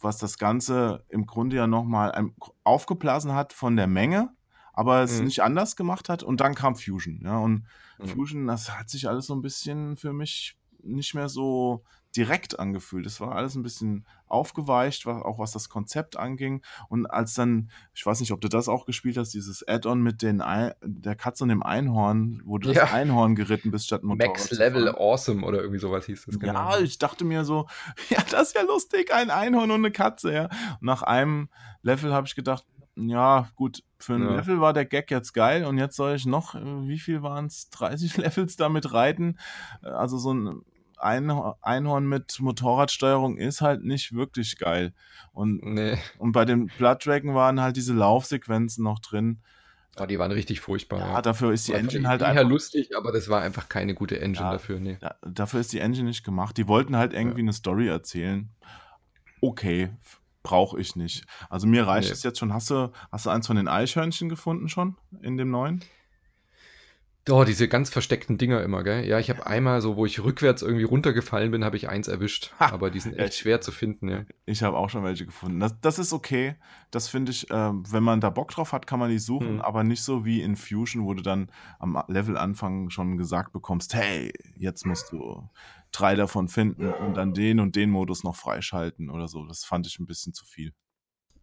[0.00, 2.30] was das Ganze im Grunde ja nochmal
[2.62, 4.30] aufgeblasen hat von der Menge,
[4.74, 5.24] aber es mhm.
[5.24, 6.22] nicht anders gemacht hat.
[6.22, 7.20] Und dann kam Fusion.
[7.24, 7.64] Ja, und
[7.98, 8.06] mhm.
[8.06, 11.84] Fusion, das hat sich alles so ein bisschen für mich nicht mehr so
[12.16, 13.06] direkt angefühlt.
[13.06, 16.62] Es war alles ein bisschen aufgeweicht, auch was das Konzept anging.
[16.88, 20.22] Und als dann, ich weiß nicht, ob du das auch gespielt hast, dieses Add-on mit
[20.22, 20.42] den
[20.82, 22.82] der Katze und dem Einhorn, wo du ja.
[22.82, 24.28] das Einhorn geritten bist statt Motorrad.
[24.28, 26.38] Max Level Awesome oder irgendwie sowas hieß das.
[26.38, 26.52] Genau.
[26.52, 27.66] Ja, ich dachte mir so,
[28.10, 30.44] ja, das ist ja lustig, ein Einhorn und eine Katze, ja.
[30.44, 31.48] Und nach einem
[31.82, 32.64] Level habe ich gedacht,
[32.96, 34.36] ja, gut, für ein ja.
[34.36, 37.46] Level war der Gag jetzt geil und jetzt soll ich noch, äh, wie viel waren
[37.46, 39.38] es, 30 Levels damit reiten.
[39.82, 40.62] Äh, also so ein
[40.96, 44.94] Einhorn mit Motorradsteuerung ist halt nicht wirklich geil.
[45.32, 45.98] Und, nee.
[46.18, 49.42] und bei den Blood Dragon waren halt diese Laufsequenzen noch drin.
[50.00, 51.00] Oh, die waren richtig furchtbar.
[51.00, 51.22] Ja, ja.
[51.22, 52.48] dafür ist die war Engine halt einfach.
[52.48, 54.80] lustig, aber das war einfach keine gute Engine ja, dafür.
[54.80, 54.96] Nee.
[55.00, 56.56] Da, dafür ist die Engine nicht gemacht.
[56.56, 58.50] Die wollten halt irgendwie eine Story erzählen.
[59.40, 59.90] Okay,
[60.44, 61.24] brauche ich nicht.
[61.50, 62.12] Also mir reicht nee.
[62.12, 62.54] es jetzt schon.
[62.54, 65.82] Hast du, hast du eins von den Eichhörnchen gefunden schon in dem neuen?
[67.30, 69.06] Oh, diese ganz versteckten Dinger immer, gell?
[69.06, 72.52] Ja, ich habe einmal so, wo ich rückwärts irgendwie runtergefallen bin, habe ich eins erwischt.
[72.60, 74.24] Ha, aber die sind echt schwer zu finden, ja.
[74.44, 75.58] Ich habe auch schon welche gefunden.
[75.58, 76.56] Das, das ist okay.
[76.90, 79.60] Das finde ich, äh, wenn man da Bock drauf hat, kann man die suchen, hm.
[79.62, 84.30] aber nicht so wie in Fusion, wo du dann am Levelanfang schon gesagt bekommst, hey,
[84.56, 85.48] jetzt musst du
[85.92, 89.46] drei davon finden und dann den und den Modus noch freischalten oder so.
[89.46, 90.74] Das fand ich ein bisschen zu viel.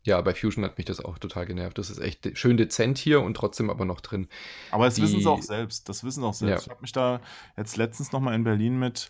[0.03, 1.77] Ja, bei Fusion hat mich das auch total genervt.
[1.77, 4.27] Das ist echt schön dezent hier und trotzdem aber noch drin.
[4.71, 5.89] Aber das Die, wissen sie auch selbst.
[5.89, 6.65] Das wissen auch selbst.
[6.65, 6.65] Ja.
[6.65, 7.21] Ich habe mich da
[7.55, 9.09] jetzt letztens nochmal in Berlin mit,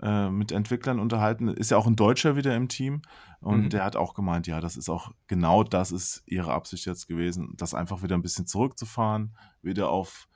[0.00, 1.48] äh, mit Entwicklern unterhalten.
[1.48, 3.02] Ist ja auch ein Deutscher wieder im Team.
[3.40, 3.70] Und mhm.
[3.70, 7.54] der hat auch gemeint, ja, das ist auch genau das ist ihre Absicht jetzt gewesen,
[7.56, 10.28] das einfach wieder ein bisschen zurückzufahren, wieder auf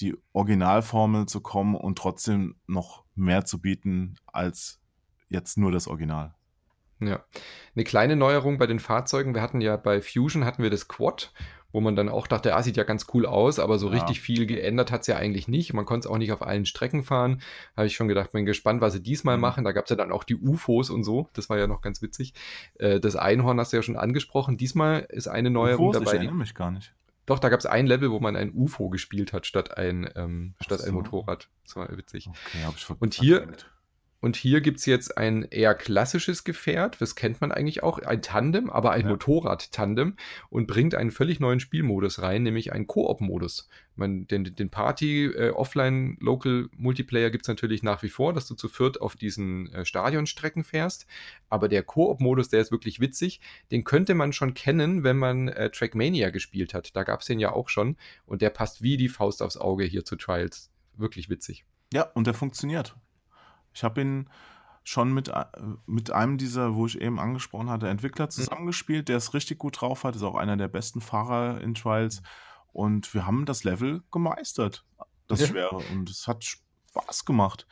[0.00, 4.80] die Originalformel zu kommen und trotzdem noch mehr zu bieten als
[5.28, 6.34] jetzt nur das Original.
[7.06, 7.24] Ja.
[7.74, 9.34] Eine kleine Neuerung bei den Fahrzeugen.
[9.34, 11.32] Wir hatten ja bei Fusion hatten wir das Quad,
[11.72, 13.94] wo man dann auch dachte, ah, sieht ja ganz cool aus, aber so ja.
[13.94, 15.72] richtig viel geändert hat es ja eigentlich nicht.
[15.74, 17.42] Man konnte es auch nicht auf allen Strecken fahren.
[17.76, 19.42] Habe ich schon gedacht, bin gespannt, was sie diesmal mhm.
[19.42, 19.64] machen.
[19.64, 21.28] Da gab es ja dann auch die UFOs und so.
[21.32, 22.34] Das war ja noch ganz witzig.
[22.78, 24.56] Äh, das Einhorn hast du ja schon angesprochen.
[24.56, 25.98] Diesmal ist eine Neuerung UFOs?
[25.98, 26.12] dabei.
[26.12, 26.94] Ich erinnere mich gar nicht.
[27.26, 30.54] Doch, da gab es ein Level, wo man ein UFO gespielt hat, statt ein, ähm,
[30.60, 30.86] statt so.
[30.86, 31.48] ein Motorrad.
[31.64, 32.28] Das war witzig.
[32.28, 33.48] Okay, hab ich und hier,
[34.24, 38.22] und hier gibt es jetzt ein eher klassisches Gefährt, das kennt man eigentlich auch, ein
[38.22, 39.08] Tandem, aber ein ja.
[39.08, 40.16] Motorrad-Tandem
[40.48, 43.68] und bringt einen völlig neuen Spielmodus rein, nämlich einen Koop-Modus.
[43.96, 49.14] Den, den Party, äh, gibt es natürlich nach wie vor, dass du zu viert auf
[49.14, 51.04] diesen äh, Stadionstrecken fährst,
[51.50, 53.42] aber der Koop-Modus, der ist wirklich witzig.
[53.70, 56.96] Den könnte man schon kennen, wenn man äh, Trackmania gespielt hat.
[56.96, 59.84] Da gab es den ja auch schon und der passt wie die Faust aufs Auge
[59.84, 60.70] hier zu Trials.
[60.96, 61.66] Wirklich witzig.
[61.92, 62.96] Ja, und der funktioniert.
[63.74, 64.30] Ich habe ihn
[64.84, 65.44] schon mit, äh,
[65.86, 68.30] mit einem dieser, wo ich eben angesprochen hatte, Entwickler mhm.
[68.30, 72.22] zusammengespielt, der es richtig gut drauf hat, ist auch einer der besten Fahrer in Trials.
[72.72, 74.84] Und wir haben das Level gemeistert,
[75.26, 75.46] das ja.
[75.46, 75.76] Schwere.
[75.92, 77.66] Und es hat Spaß gemacht.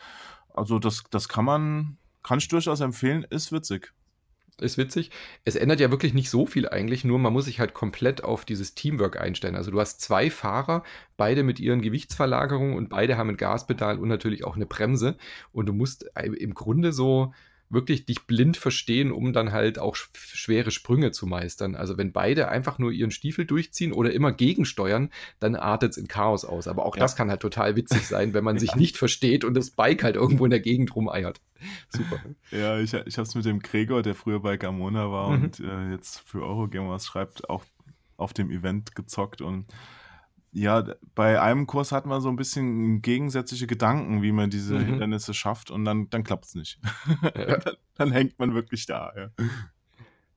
[0.55, 3.93] Also das, das kann man, kann ich durchaus empfehlen, ist witzig
[4.61, 5.11] ist witzig.
[5.45, 8.45] Es ändert ja wirklich nicht so viel eigentlich, nur man muss sich halt komplett auf
[8.45, 9.57] dieses Teamwork einstellen.
[9.57, 10.83] Also du hast zwei Fahrer,
[11.17, 15.17] beide mit ihren Gewichtsverlagerungen und beide haben ein Gaspedal und natürlich auch eine Bremse.
[15.53, 17.33] Und du musst im Grunde so
[17.73, 21.75] wirklich dich blind verstehen, um dann halt auch schwere Sprünge zu meistern.
[21.75, 25.11] Also wenn beide einfach nur ihren Stiefel durchziehen oder immer gegensteuern,
[25.41, 26.69] dann artet es in Chaos aus.
[26.69, 27.01] Aber auch ja.
[27.01, 30.17] das kann halt total witzig sein, wenn man sich nicht versteht und das Bike halt
[30.17, 31.41] irgendwo in der Gegend rumeiert.
[31.89, 32.21] Super.
[32.51, 35.45] Ja, ich, ich habe es mit dem Gregor, der früher bei Gamona war mhm.
[35.45, 37.65] und äh, jetzt für Eurogamers schreibt, auch
[38.17, 39.67] auf dem Event gezockt und
[40.53, 44.85] ja, bei einem Kurs hat man so ein bisschen gegensätzliche Gedanken, wie man diese mhm.
[44.85, 46.79] Hindernisse schafft und dann, dann klappt es nicht.
[47.23, 47.57] Ja.
[47.59, 49.13] dann, dann, hängt man wirklich da.
[49.17, 49.31] Ja.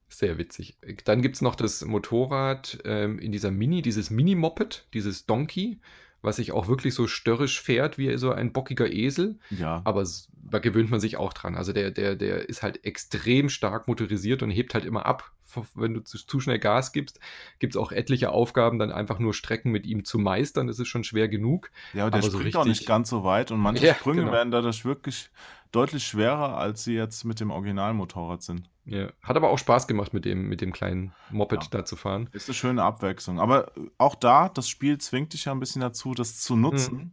[0.07, 0.77] Sehr witzig.
[1.03, 5.81] Dann gibt es noch das Motorrad ähm, in dieser Mini, dieses Mini-Moped, dieses Donkey,
[6.21, 9.37] was sich auch wirklich so störrisch fährt wie so ein bockiger Esel.
[9.49, 9.81] Ja.
[9.83, 11.55] Aber da gewöhnt man sich auch dran.
[11.55, 15.34] Also der, der, der ist halt extrem stark motorisiert und hebt halt immer ab
[15.75, 17.19] wenn du zu, zu schnell Gas gibst,
[17.59, 20.67] gibt es auch etliche Aufgaben, dann einfach nur Strecken mit ihm zu meistern.
[20.67, 21.71] Das ist schon schwer genug.
[21.93, 24.33] Ja, der aber springt so auch nicht ganz so weit und manche ja, Sprünge genau.
[24.33, 25.29] werden dadurch wirklich
[25.71, 28.69] deutlich schwerer, als sie jetzt mit dem Originalmotorrad sind.
[28.85, 31.69] Ja, hat aber auch Spaß gemacht, mit dem, mit dem kleinen Moped ja.
[31.71, 32.29] da zu fahren.
[32.33, 33.39] Ist eine schöne Abwechslung.
[33.39, 37.11] Aber auch da, das Spiel zwingt dich ja ein bisschen dazu, das zu nutzen, mhm.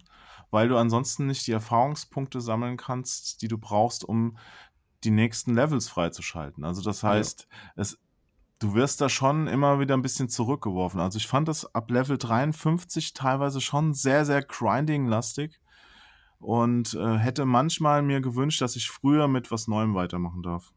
[0.51, 4.36] weil du ansonsten nicht die Erfahrungspunkte sammeln kannst, die du brauchst, um
[5.03, 6.64] die nächsten Levels freizuschalten.
[6.64, 7.82] Also das heißt, ja.
[7.82, 7.99] es
[8.63, 11.01] du wirst da schon immer wieder ein bisschen zurückgeworfen.
[11.01, 15.59] Also ich fand das ab Level 53 teilweise schon sehr, sehr grinding-lastig
[16.39, 20.73] und äh, hätte manchmal mir gewünscht, dass ich früher mit was Neuem weitermachen darf.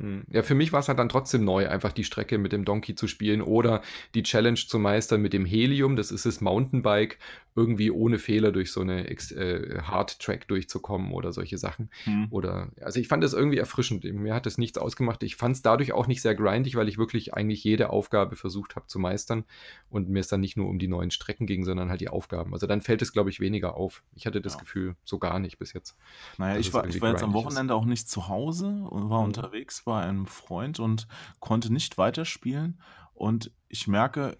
[0.00, 0.24] Hm.
[0.28, 2.94] Ja, für mich war es halt dann trotzdem neu, einfach die Strecke mit dem Donkey
[2.94, 3.82] zu spielen oder
[4.14, 7.18] die Challenge zu meistern mit dem Helium, das ist das Mountainbike,
[7.56, 11.90] irgendwie ohne Fehler durch so eine äh, Hard-Track durchzukommen oder solche Sachen.
[12.04, 12.28] Hm.
[12.30, 14.04] Oder, also ich fand das irgendwie erfrischend.
[14.04, 15.22] Mir hat das nichts ausgemacht.
[15.22, 18.76] Ich fand es dadurch auch nicht sehr grindig, weil ich wirklich eigentlich jede Aufgabe versucht
[18.76, 19.44] habe zu meistern
[19.90, 22.52] und mir es dann nicht nur um die neuen Strecken ging, sondern halt die Aufgaben.
[22.54, 24.02] Also dann fällt es, glaube ich, weniger auf.
[24.14, 24.60] Ich hatte das ja.
[24.60, 25.96] Gefühl so gar nicht bis jetzt.
[26.38, 27.78] Naja, ich war, ich war jetzt am Wochenende ist.
[27.78, 29.26] auch nicht zu Hause und war mhm.
[29.26, 31.08] unterwegs bei einem Freund und
[31.40, 32.80] konnte nicht weiterspielen.
[33.12, 34.38] Und ich merke,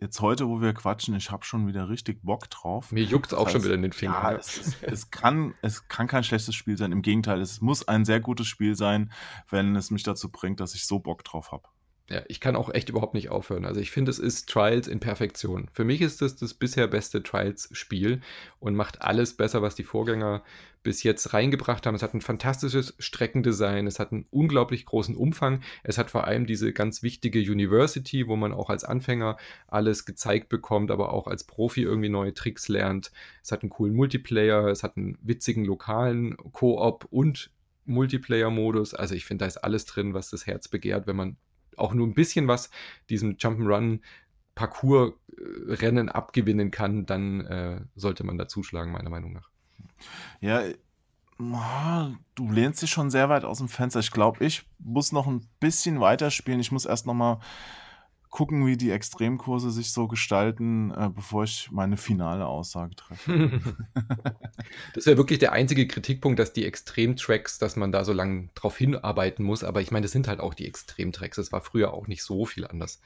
[0.00, 2.90] jetzt heute, wo wir quatschen, ich habe schon wieder richtig Bock drauf.
[2.90, 4.20] Mir juckt es auch heißt, schon wieder in den Fingern.
[4.20, 6.90] Ja, es, ist, es, kann, es kann kein schlechtes Spiel sein.
[6.90, 9.12] Im Gegenteil, es muss ein sehr gutes Spiel sein,
[9.48, 11.68] wenn es mich dazu bringt, dass ich so Bock drauf habe.
[12.10, 13.64] Ja, ich kann auch echt überhaupt nicht aufhören.
[13.64, 15.68] Also ich finde, es ist Trials in Perfektion.
[15.72, 18.20] Für mich ist es das bisher beste Trials-Spiel
[18.58, 20.42] und macht alles besser, was die Vorgänger
[20.82, 21.94] bis jetzt reingebracht haben.
[21.94, 25.60] Es hat ein fantastisches Streckendesign, es hat einen unglaublich großen Umfang.
[25.84, 29.36] Es hat vor allem diese ganz wichtige University, wo man auch als Anfänger
[29.68, 33.12] alles gezeigt bekommt, aber auch als Profi irgendwie neue Tricks lernt.
[33.40, 37.52] Es hat einen coolen Multiplayer, es hat einen witzigen lokalen Koop und
[37.84, 38.94] Multiplayer-Modus.
[38.94, 41.36] Also ich finde, da ist alles drin, was das Herz begehrt, wenn man
[41.76, 42.70] auch nur ein bisschen was
[43.08, 44.00] diesem Jump'n'Run
[44.54, 49.48] Parcours-Rennen abgewinnen kann, dann äh, sollte man da zuschlagen, meiner Meinung nach.
[50.40, 50.62] Ja,
[52.34, 54.00] du lehnst dich schon sehr weit aus dem Fenster.
[54.00, 56.60] Ich glaube, ich muss noch ein bisschen weiterspielen.
[56.60, 57.40] Ich muss erst noch mal
[58.30, 63.60] gucken, wie die Extremkurse sich so gestalten, äh, bevor ich meine finale Aussage treffe.
[64.94, 68.76] das wäre wirklich der einzige Kritikpunkt, dass die Extremtracks, dass man da so lange drauf
[68.76, 69.64] hinarbeiten muss.
[69.64, 71.38] Aber ich meine, das sind halt auch die Extremtracks.
[71.38, 73.00] Es war früher auch nicht so viel anders.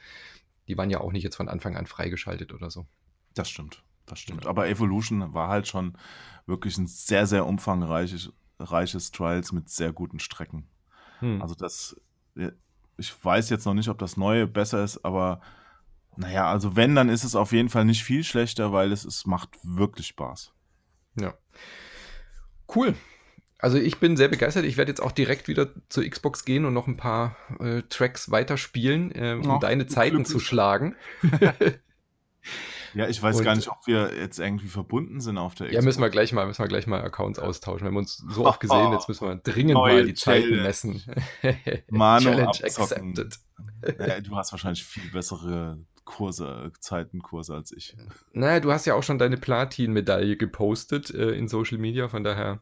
[0.67, 2.85] Die waren ja auch nicht jetzt von Anfang an freigeschaltet oder so.
[3.33, 4.45] Das stimmt, das stimmt.
[4.45, 5.97] Aber Evolution war halt schon
[6.45, 10.67] wirklich ein sehr, sehr umfangreiches reiches Trials mit sehr guten Strecken.
[11.19, 11.41] Hm.
[11.41, 11.99] Also das
[12.97, 15.41] ich weiß jetzt noch nicht, ob das neue besser ist, aber
[16.17, 19.25] naja, also wenn, dann ist es auf jeden Fall nicht viel schlechter, weil es, es
[19.25, 20.53] macht wirklich Spaß.
[21.19, 21.33] Ja.
[22.73, 22.95] Cool.
[23.59, 24.65] Also ich bin sehr begeistert.
[24.65, 28.31] Ich werde jetzt auch direkt wieder zur Xbox gehen und noch ein paar äh, Tracks
[28.31, 30.31] weiterspielen, äh, um oh, deine Zeiten glücklich.
[30.31, 30.95] zu schlagen.
[32.95, 35.75] Ja, ich weiß und, gar nicht, ob wir jetzt irgendwie verbunden sind auf der Xbox.
[35.75, 37.81] Ja, müssen wir gleich mal, müssen wir gleich mal Accounts austauschen.
[37.81, 41.03] Wir haben uns so oft gesehen, jetzt müssen wir dringend mal die Zeiten messen.
[41.89, 43.11] Mano Challenge abzocken.
[43.11, 43.39] accepted.
[43.99, 47.97] Ja, du hast wahrscheinlich viel bessere Kurse, Zeitenkurse als ich.
[48.31, 52.61] Naja, du hast ja auch schon deine Platin-Medaille gepostet äh, in Social Media, von daher.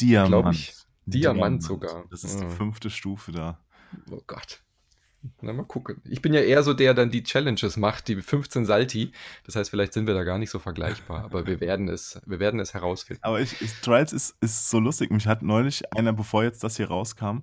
[0.00, 0.54] Diamant.
[0.54, 0.74] Ich,
[1.06, 2.04] Diamant, Diamant sogar.
[2.10, 3.58] Das ist die fünfte Stufe da.
[4.10, 4.62] Oh Gott.
[5.40, 6.00] Na, mal gucken.
[6.04, 9.12] Ich bin ja eher so der, der dann die Challenges macht, die 15 Salti.
[9.46, 12.40] Das heißt, vielleicht sind wir da gar nicht so vergleichbar, aber wir werden es, wir
[12.40, 13.22] werden es herausfinden.
[13.22, 15.10] Aber ich, ich, Trials ist, ist so lustig.
[15.10, 17.38] Mich hat neulich einer, bevor jetzt das hier rauskam,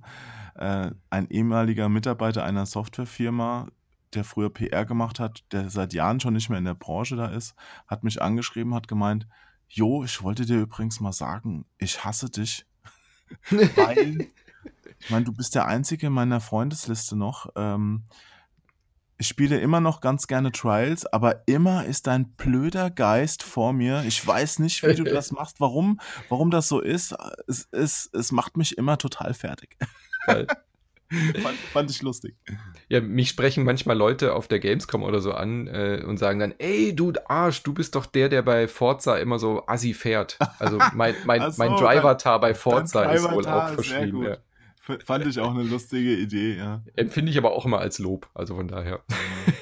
[0.55, 3.67] äh, ein ehemaliger Mitarbeiter einer Softwarefirma,
[4.13, 7.27] der früher PR gemacht hat, der seit Jahren schon nicht mehr in der Branche da
[7.27, 7.55] ist,
[7.88, 9.27] hat mich angeschrieben, hat gemeint,
[9.67, 12.65] Jo, ich wollte dir übrigens mal sagen, ich hasse dich,
[13.49, 14.27] weil
[15.04, 17.49] ich meine, du bist der Einzige in meiner Freundesliste noch.
[17.56, 18.04] Ähm,
[19.18, 24.04] ich spiele immer noch ganz gerne Trials, aber immer ist dein blöder Geist vor mir.
[24.08, 25.99] Ich weiß nicht, wie du das machst, warum,
[26.30, 27.16] warum das so ist.
[27.47, 29.78] Es, es, es macht mich immer total fertig.
[30.26, 30.47] Geil.
[31.41, 32.36] fand, fand, ich lustig.
[32.89, 36.56] Ja, mich sprechen manchmal Leute auf der Gamescom oder so an äh, und sagen dann,
[36.58, 40.39] ey, du Arsch, du bist doch der, der bei Forza immer so assi fährt.
[40.58, 44.24] Also mein, mein, so, mein Driver-Tar bei Forza ist wohl auch verschrieben.
[44.24, 44.38] Ja.
[45.05, 46.81] Fand ich auch eine lustige Idee, ja.
[46.95, 49.01] Empfinde ich aber auch immer als Lob, also von daher.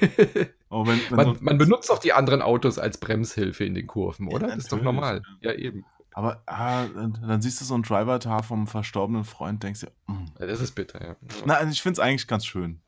[0.70, 4.48] wenn, wenn man, man, benutzt doch die anderen Autos als Bremshilfe in den Kurven, oder?
[4.48, 5.22] Ja, das ist doch normal.
[5.40, 5.84] Ja, eben.
[6.12, 10.24] Aber ah, dann siehst du so ein Driver-Tar vom verstorbenen Freund, denkst dir, mm.
[10.40, 11.16] ja, das ist bitter, ja.
[11.46, 12.80] Na, also ich finde es eigentlich ganz schön.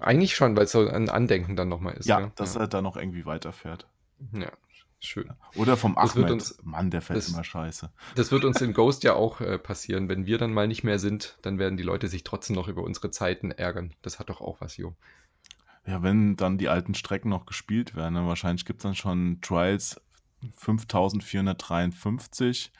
[0.00, 2.06] Eigentlich schon, weil es so ein Andenken dann nochmal ist.
[2.06, 2.32] Ja, ja?
[2.36, 3.86] dass er da noch irgendwie weiterfährt.
[4.32, 4.50] Ja,
[5.04, 5.32] Schön.
[5.56, 6.30] Oder vom Ahmed.
[6.30, 7.90] Uns, Mann, der fällt das, immer scheiße.
[8.14, 10.08] Das wird uns in Ghost ja auch äh, passieren.
[10.08, 12.84] Wenn wir dann mal nicht mehr sind, dann werden die Leute sich trotzdem noch über
[12.84, 13.94] unsere Zeiten ärgern.
[14.02, 14.94] Das hat doch auch was, Jo.
[15.84, 19.40] Ja, wenn dann die alten Strecken noch gespielt werden, dann wahrscheinlich gibt es dann schon
[19.40, 20.00] Trials
[20.56, 22.72] 5453,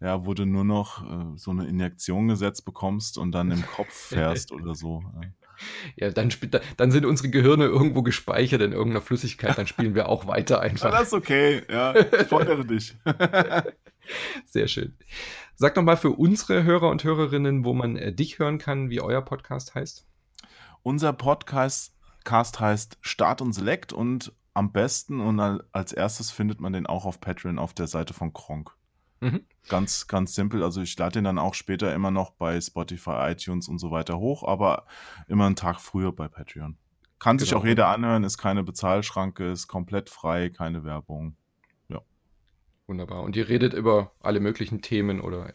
[0.00, 3.92] ja, wo du nur noch äh, so eine Injektion gesetzt bekommst und dann im Kopf
[3.92, 5.02] fährst oder so.
[5.20, 5.28] Ja.
[5.96, 6.30] Ja, dann,
[6.76, 10.92] dann sind unsere Gehirne irgendwo gespeichert in irgendeiner Flüssigkeit, dann spielen wir auch weiter einfach.
[10.92, 12.96] Ja, das ist okay, ja, ich fordere dich.
[14.44, 14.96] Sehr schön.
[15.54, 19.00] Sag doch mal für unsere Hörer und Hörerinnen, wo man äh, dich hören kann, wie
[19.00, 20.06] euer Podcast heißt.
[20.82, 21.94] Unser Podcast
[22.30, 25.40] heißt Start und Select und am besten und
[25.72, 28.72] als erstes findet man den auch auf Patreon auf der Seite von Kronk.
[29.20, 29.44] Mhm.
[29.68, 30.62] Ganz, ganz simpel.
[30.62, 34.18] Also ich lade den dann auch später immer noch bei Spotify, iTunes und so weiter
[34.18, 34.86] hoch, aber
[35.28, 36.76] immer einen Tag früher bei Patreon.
[37.18, 37.44] Kann genau.
[37.44, 41.36] sich auch jeder anhören, ist keine Bezahlschranke, ist komplett frei, keine Werbung.
[41.88, 42.02] Ja.
[42.86, 43.22] Wunderbar.
[43.22, 45.50] Und ihr redet über alle möglichen Themen oder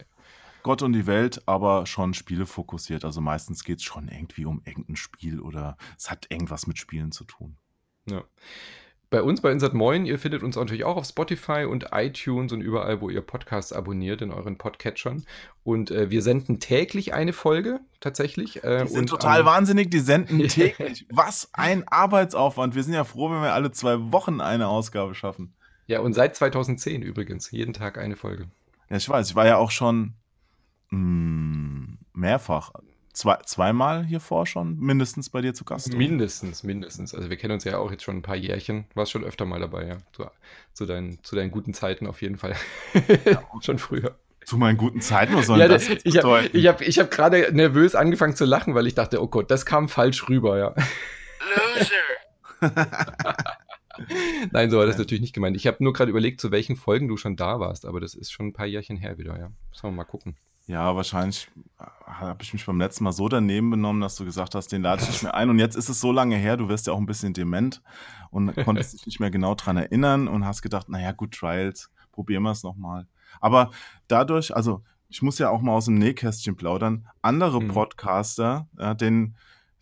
[0.62, 3.04] Gott und die Welt, aber schon Spiele fokussiert.
[3.04, 7.10] Also meistens geht es schon irgendwie um irgendein Spiel oder es hat irgendwas mit Spielen
[7.10, 7.56] zu tun.
[8.06, 8.22] Ja.
[9.12, 12.62] Bei uns bei Insert Moin, ihr findet uns natürlich auch auf Spotify und iTunes und
[12.62, 15.26] überall, wo ihr Podcasts abonniert in euren Podcatchern.
[15.64, 18.64] Und äh, wir senden täglich eine Folge, tatsächlich.
[18.64, 21.04] Äh, die sind total ähm, wahnsinnig, die senden täglich.
[21.10, 22.74] Was ein Arbeitsaufwand.
[22.74, 25.52] Wir sind ja froh, wenn wir alle zwei Wochen eine Ausgabe schaffen.
[25.88, 28.46] Ja, und seit 2010 übrigens, jeden Tag eine Folge.
[28.88, 30.14] Ja, ich weiß, ich war ja auch schon
[30.88, 32.72] mh, hm, mehrfach
[33.12, 35.94] zwei, zweimal hier vor schon mindestens bei dir zu Gast.
[35.94, 37.14] Mindestens, mindestens.
[37.14, 38.84] Also wir kennen uns ja auch jetzt schon ein paar Jährchen.
[38.94, 39.96] Warst schon öfter mal dabei, ja.
[40.12, 40.26] Zu,
[40.72, 42.56] zu, deinen, zu deinen guten Zeiten auf jeden Fall.
[43.24, 43.42] Ja.
[43.60, 44.16] schon früher.
[44.44, 47.94] Zu meinen guten Zeiten, was soll ja, das jetzt Ich habe hab, hab gerade nervös
[47.94, 50.74] angefangen zu lachen, weil ich dachte, oh Gott, das kam falsch rüber, ja.
[51.54, 51.94] Loser.
[54.50, 55.56] Nein, so war das natürlich nicht gemeint.
[55.56, 58.32] Ich habe nur gerade überlegt, zu welchen Folgen du schon da warst, aber das ist
[58.32, 59.52] schon ein paar Jährchen her wieder, ja.
[59.72, 60.36] Sollen wir mal gucken.
[60.66, 61.48] Ja, wahrscheinlich
[61.78, 64.82] äh, habe ich mich beim letzten Mal so daneben benommen, dass du gesagt hast, den
[64.82, 65.50] lade ich nicht mehr ein.
[65.50, 67.82] Und jetzt ist es so lange her, du wirst ja auch ein bisschen dement
[68.30, 72.42] und konntest dich nicht mehr genau dran erinnern und hast gedacht, naja, gut, Trials, probieren
[72.44, 73.06] wir es nochmal.
[73.40, 73.70] Aber
[74.08, 77.68] dadurch, also ich muss ja auch mal aus dem Nähkästchen plaudern, andere mhm.
[77.68, 79.36] Podcaster, ja, den,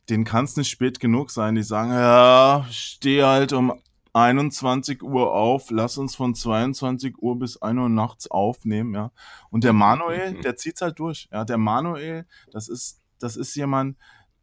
[0.09, 3.75] denen kann es nicht spät genug sein, die sagen, ja, ich stehe halt um
[4.13, 9.13] 21 Uhr auf, lass uns von 22 Uhr bis 1 Uhr nachts aufnehmen, ja.
[9.51, 10.43] Und der Manuel, mhm.
[10.43, 11.29] der zieht's halt durch.
[11.33, 13.97] Ja, der Manuel, das ist, das ist jemand,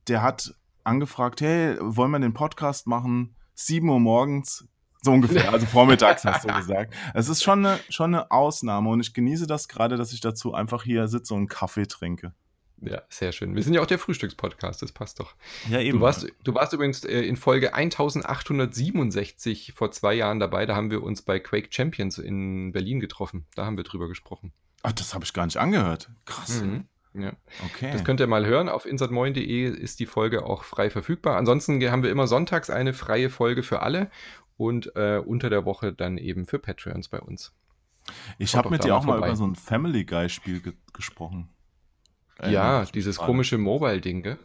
[0.07, 0.53] der hat
[0.83, 3.35] angefragt, hey, wollen wir den Podcast machen?
[3.55, 4.67] 7 Uhr morgens,
[5.01, 6.93] so ungefähr, also vormittags hast du gesagt.
[7.13, 10.53] Es ist schon eine, schon eine Ausnahme und ich genieße das gerade, dass ich dazu
[10.53, 12.33] einfach hier sitze und einen Kaffee trinke.
[12.81, 13.55] Ja, sehr schön.
[13.55, 15.35] Wir sind ja auch der Frühstückspodcast, das passt doch.
[15.69, 15.97] Ja, eben.
[15.97, 20.65] Du warst, du warst übrigens äh, in Folge 1867 vor zwei Jahren dabei.
[20.65, 23.47] Da haben wir uns bei Quake Champions in Berlin getroffen.
[23.55, 24.53] Da haben wir drüber gesprochen.
[24.83, 26.09] Ach, das habe ich gar nicht angehört.
[26.25, 26.61] Krass.
[26.61, 26.85] Mhm.
[27.13, 27.33] Ja.
[27.65, 27.91] Okay.
[27.91, 28.69] Das könnt ihr mal hören.
[28.69, 31.37] Auf insertmoin.de ist die Folge auch frei verfügbar.
[31.37, 34.11] Ansonsten haben wir immer sonntags eine freie Folge für alle
[34.55, 37.55] und äh, unter der Woche dann eben für Patreons bei uns.
[38.37, 41.49] Ich habe mit dir auch mal über so ein Family Guy Spiel ge gesprochen.
[42.39, 44.39] Äh, ja, dieses komische Mobile-Ding, gell?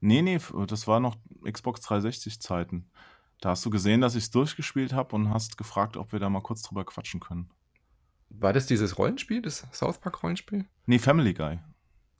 [0.00, 1.16] Nee, nee, das war noch
[1.50, 2.90] Xbox 360-Zeiten.
[3.40, 6.28] Da hast du gesehen, dass ich es durchgespielt habe und hast gefragt, ob wir da
[6.28, 7.50] mal kurz drüber quatschen können.
[8.30, 10.66] War das dieses Rollenspiel, das South Park-Rollenspiel?
[10.86, 11.58] Nee, Family Guy.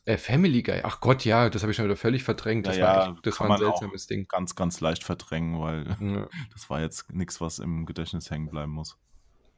[0.05, 0.81] Äh, Family Guy.
[0.85, 2.67] Ach Gott, ja, das habe ich schon wieder völlig verdrängt.
[2.67, 4.27] Das, ja, war, echt, das war ein seltsames Ding.
[4.27, 6.29] Ganz, ganz leicht verdrängen, weil ja.
[6.53, 8.97] das war jetzt nichts, was im Gedächtnis hängen bleiben muss.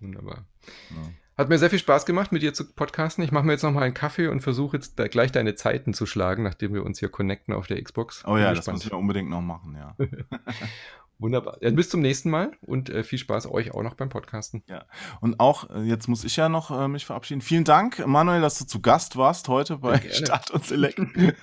[0.01, 0.47] Wunderbar.
[0.91, 1.13] Ja.
[1.41, 3.25] Hat mir sehr viel Spaß gemacht, mit dir zu podcasten.
[3.25, 5.95] Ich mache mir jetzt noch mal einen Kaffee und versuche jetzt da gleich deine Zeiten
[5.95, 8.23] zu schlagen, nachdem wir uns hier connecten auf der Xbox.
[8.27, 9.97] Oh ja, das müssen wir unbedingt noch machen, ja.
[11.19, 11.57] Wunderbar.
[11.63, 14.65] Ja, bis zum nächsten Mal und äh, viel Spaß euch auch noch beim Podcasten.
[14.67, 14.85] Ja.
[15.23, 17.41] Und auch, äh, jetzt muss ich ja noch äh, mich verabschieden.
[17.41, 21.01] Vielen Dank, Manuel, dass du zu Gast warst heute bei ja, Stadt und Select.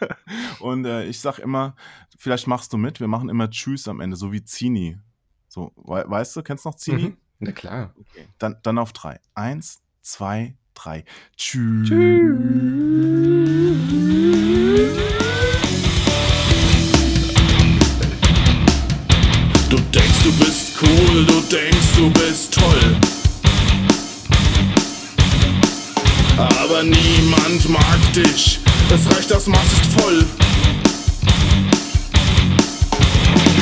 [0.60, 1.76] und äh, ich sag immer,
[2.20, 5.00] vielleicht machst du mit, wir machen immer Tschüss am Ende, so wie Zini.
[5.48, 7.02] So, we weißt du, kennst du noch Zini?
[7.02, 7.18] Mhm.
[7.40, 7.96] Na klar.
[8.00, 8.28] Okay.
[8.38, 9.20] Dann, dann auf drei.
[9.34, 11.04] Eins, zwei, drei.
[11.36, 11.90] Tschüss.
[19.70, 22.96] Du denkst, du bist cool, du denkst, du bist toll.
[26.38, 30.26] Aber niemand mag dich, es reicht, das Maß ist voll.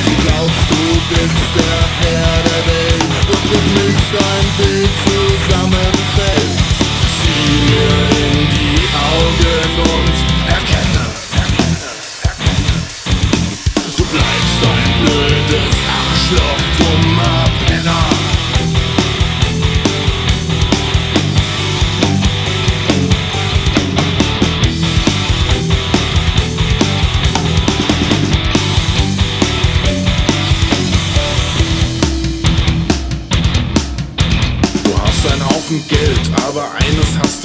[0.04, 0.76] Du glaubst, du
[1.10, 5.95] bist der Herr der Welt und du nicht dein Bild zusammenfällt.
[7.66, 7.96] Sieh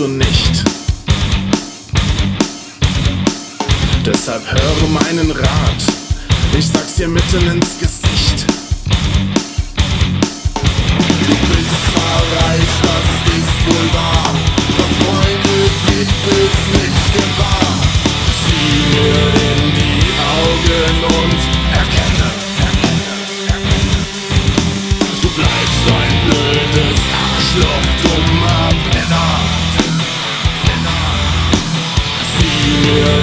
[0.02, 0.64] du nicht.
[4.04, 5.84] Deshalb höre meinen Rat,
[6.58, 8.01] ich sag's dir mitten ins Gesicht.
[32.92, 33.21] you.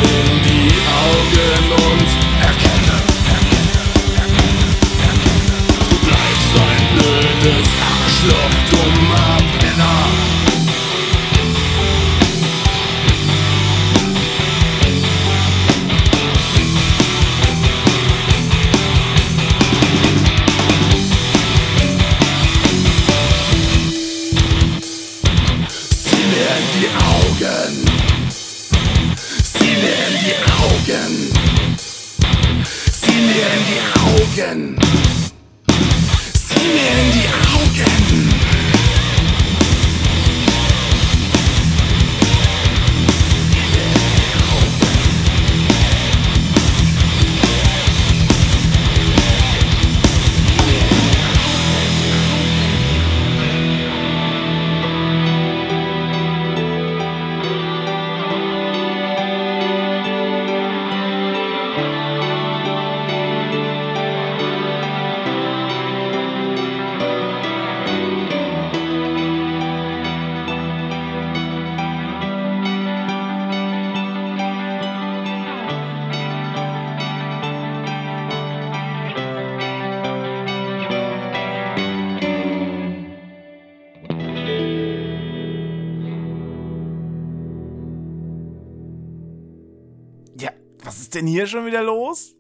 [91.49, 92.34] Schon wieder los?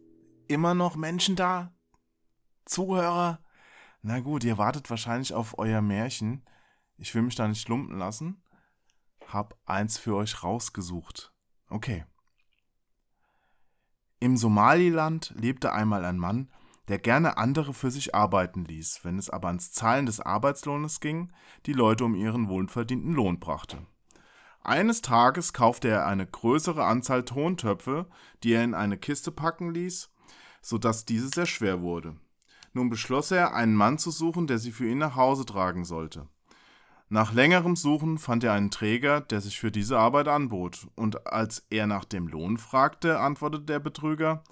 [0.46, 1.74] Immer noch Menschen da?
[2.64, 3.40] Zuhörer?
[4.02, 6.44] Na gut, ihr wartet wahrscheinlich auf euer Märchen.
[6.96, 8.42] Ich will mich da nicht lumpen lassen.
[9.26, 11.32] Hab eins für euch rausgesucht.
[11.68, 12.04] Okay.
[14.20, 16.50] Im Somaliland lebte einmal ein Mann,
[16.88, 21.32] der gerne andere für sich arbeiten ließ, wenn es aber ans Zahlen des Arbeitslohnes ging,
[21.66, 23.86] die Leute um ihren wohlverdienten Lohn brachte.
[24.68, 28.04] Eines Tages kaufte er eine größere Anzahl Tontöpfe,
[28.42, 30.10] die er in eine Kiste packen ließ,
[30.60, 32.16] so dass diese sehr schwer wurde.
[32.74, 36.28] Nun beschloss er, einen Mann zu suchen, der sie für ihn nach Hause tragen sollte.
[37.08, 41.64] Nach längerem Suchen fand er einen Träger, der sich für diese Arbeit anbot, und als
[41.70, 44.44] er nach dem Lohn fragte, antwortete der Betrüger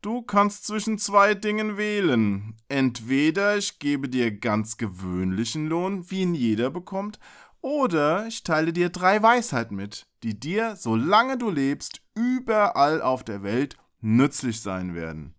[0.00, 2.54] Du kannst zwischen zwei Dingen wählen.
[2.68, 7.18] Entweder ich gebe dir ganz gewöhnlichen Lohn, wie ihn jeder bekommt,
[7.66, 13.42] oder ich teile dir drei Weisheiten mit, die dir, solange du lebst, überall auf der
[13.42, 15.34] Welt nützlich sein werden.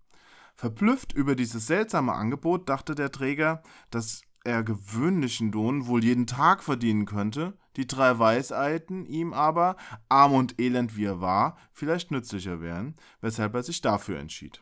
[0.53, 6.63] Verblüfft über dieses seltsame Angebot dachte der Träger, dass er gewöhnlichen Lohn wohl jeden Tag
[6.63, 9.77] verdienen könnte, die drei Weisheiten ihm aber,
[10.09, 14.61] arm und elend wie er war, vielleicht nützlicher wären, weshalb er sich dafür entschied.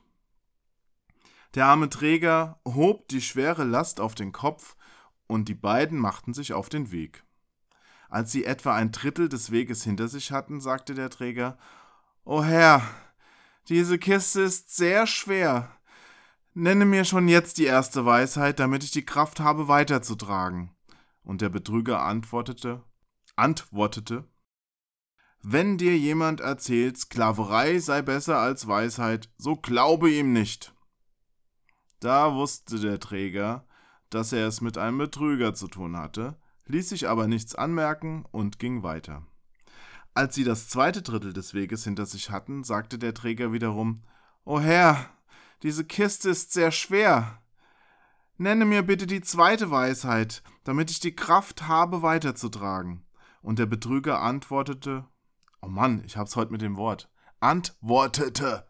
[1.56, 4.76] Der arme Träger hob die schwere Last auf den Kopf,
[5.28, 7.25] und die beiden machten sich auf den Weg.
[8.16, 11.58] Als sie etwa ein Drittel des Weges hinter sich hatten, sagte der Träger
[12.24, 12.82] O Herr,
[13.68, 15.70] diese Kiste ist sehr schwer.
[16.54, 20.74] Nenne mir schon jetzt die erste Weisheit, damit ich die Kraft habe, weiterzutragen.
[21.24, 22.86] Und der Betrüger antwortete,
[23.36, 24.24] antwortete,
[25.42, 30.74] wenn dir jemand erzählt, Sklaverei sei besser als Weisheit, so glaube ihm nicht.
[32.00, 33.68] Da wusste der Träger,
[34.10, 38.60] dass er es mit einem Betrüger zu tun hatte, ließ sich aber nichts anmerken und
[38.60, 39.24] ging weiter.
[40.14, 44.04] Als sie das zweite Drittel des Weges hinter sich hatten, sagte der Träger wiederum
[44.46, 45.10] O Herr,
[45.64, 47.42] diese Kiste ist sehr schwer.
[48.38, 53.06] Nenne mir bitte die zweite Weisheit, damit ich die Kraft habe, weiterzutragen.
[53.42, 55.06] Und der Betrüger antwortete
[55.62, 57.10] Oh Mann, ich hab's heute mit dem Wort.
[57.40, 58.68] Antwortete.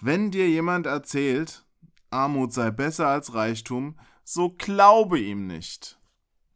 [0.00, 1.64] Wenn dir jemand erzählt,
[2.10, 5.98] Armut sei besser als Reichtum, so glaube ihm nicht.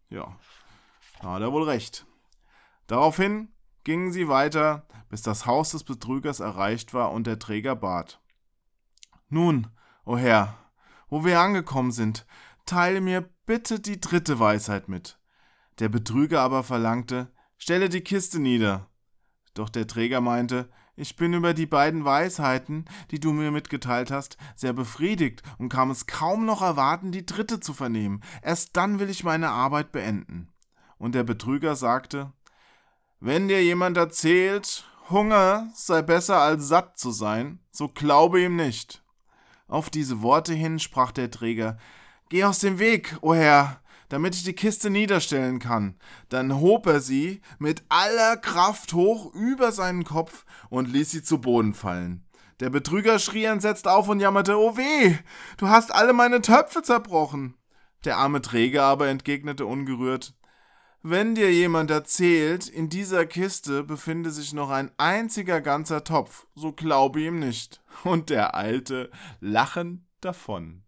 [0.08, 0.38] Ja,
[1.20, 2.06] da hat er wohl recht.
[2.86, 3.48] Daraufhin
[3.84, 8.20] gingen sie weiter, bis das Haus des Betrügers erreicht war und der Träger bat.
[9.28, 9.68] Nun,
[10.04, 10.56] o oh Herr,
[11.08, 12.26] wo wir angekommen sind,
[12.64, 15.18] teile mir bitte die dritte Weisheit mit.
[15.78, 18.88] Der Betrüger aber verlangte, stelle die Kiste nieder.
[19.54, 24.38] Doch der Träger meinte, ich bin über die beiden Weisheiten, die du mir mitgeteilt hast,
[24.54, 28.22] sehr befriedigt und kann es kaum noch erwarten, die dritte zu vernehmen.
[28.42, 30.48] Erst dann will ich meine Arbeit beenden.
[30.98, 32.32] Und der Betrüger sagte,
[33.20, 39.02] wenn dir jemand erzählt, Hunger sei besser als satt zu sein, so glaube ihm nicht.
[39.68, 41.78] Auf diese Worte hin sprach der Träger,
[42.28, 45.96] Geh aus dem Weg, o Herr, damit ich die Kiste niederstellen kann.
[46.28, 51.40] Dann hob er sie mit aller Kraft hoch über seinen Kopf und ließ sie zu
[51.40, 52.24] Boden fallen.
[52.60, 55.16] Der Betrüger schrie entsetzt auf und jammerte, Oh weh,
[55.56, 57.54] du hast alle meine Töpfe zerbrochen.
[58.04, 60.34] Der arme Träger aber entgegnete ungerührt,
[61.08, 66.72] wenn dir jemand erzählt, in dieser Kiste befinde sich noch ein einziger ganzer Topf, so
[66.72, 67.80] glaube ihm nicht.
[68.04, 70.85] Und der Alte lachend davon.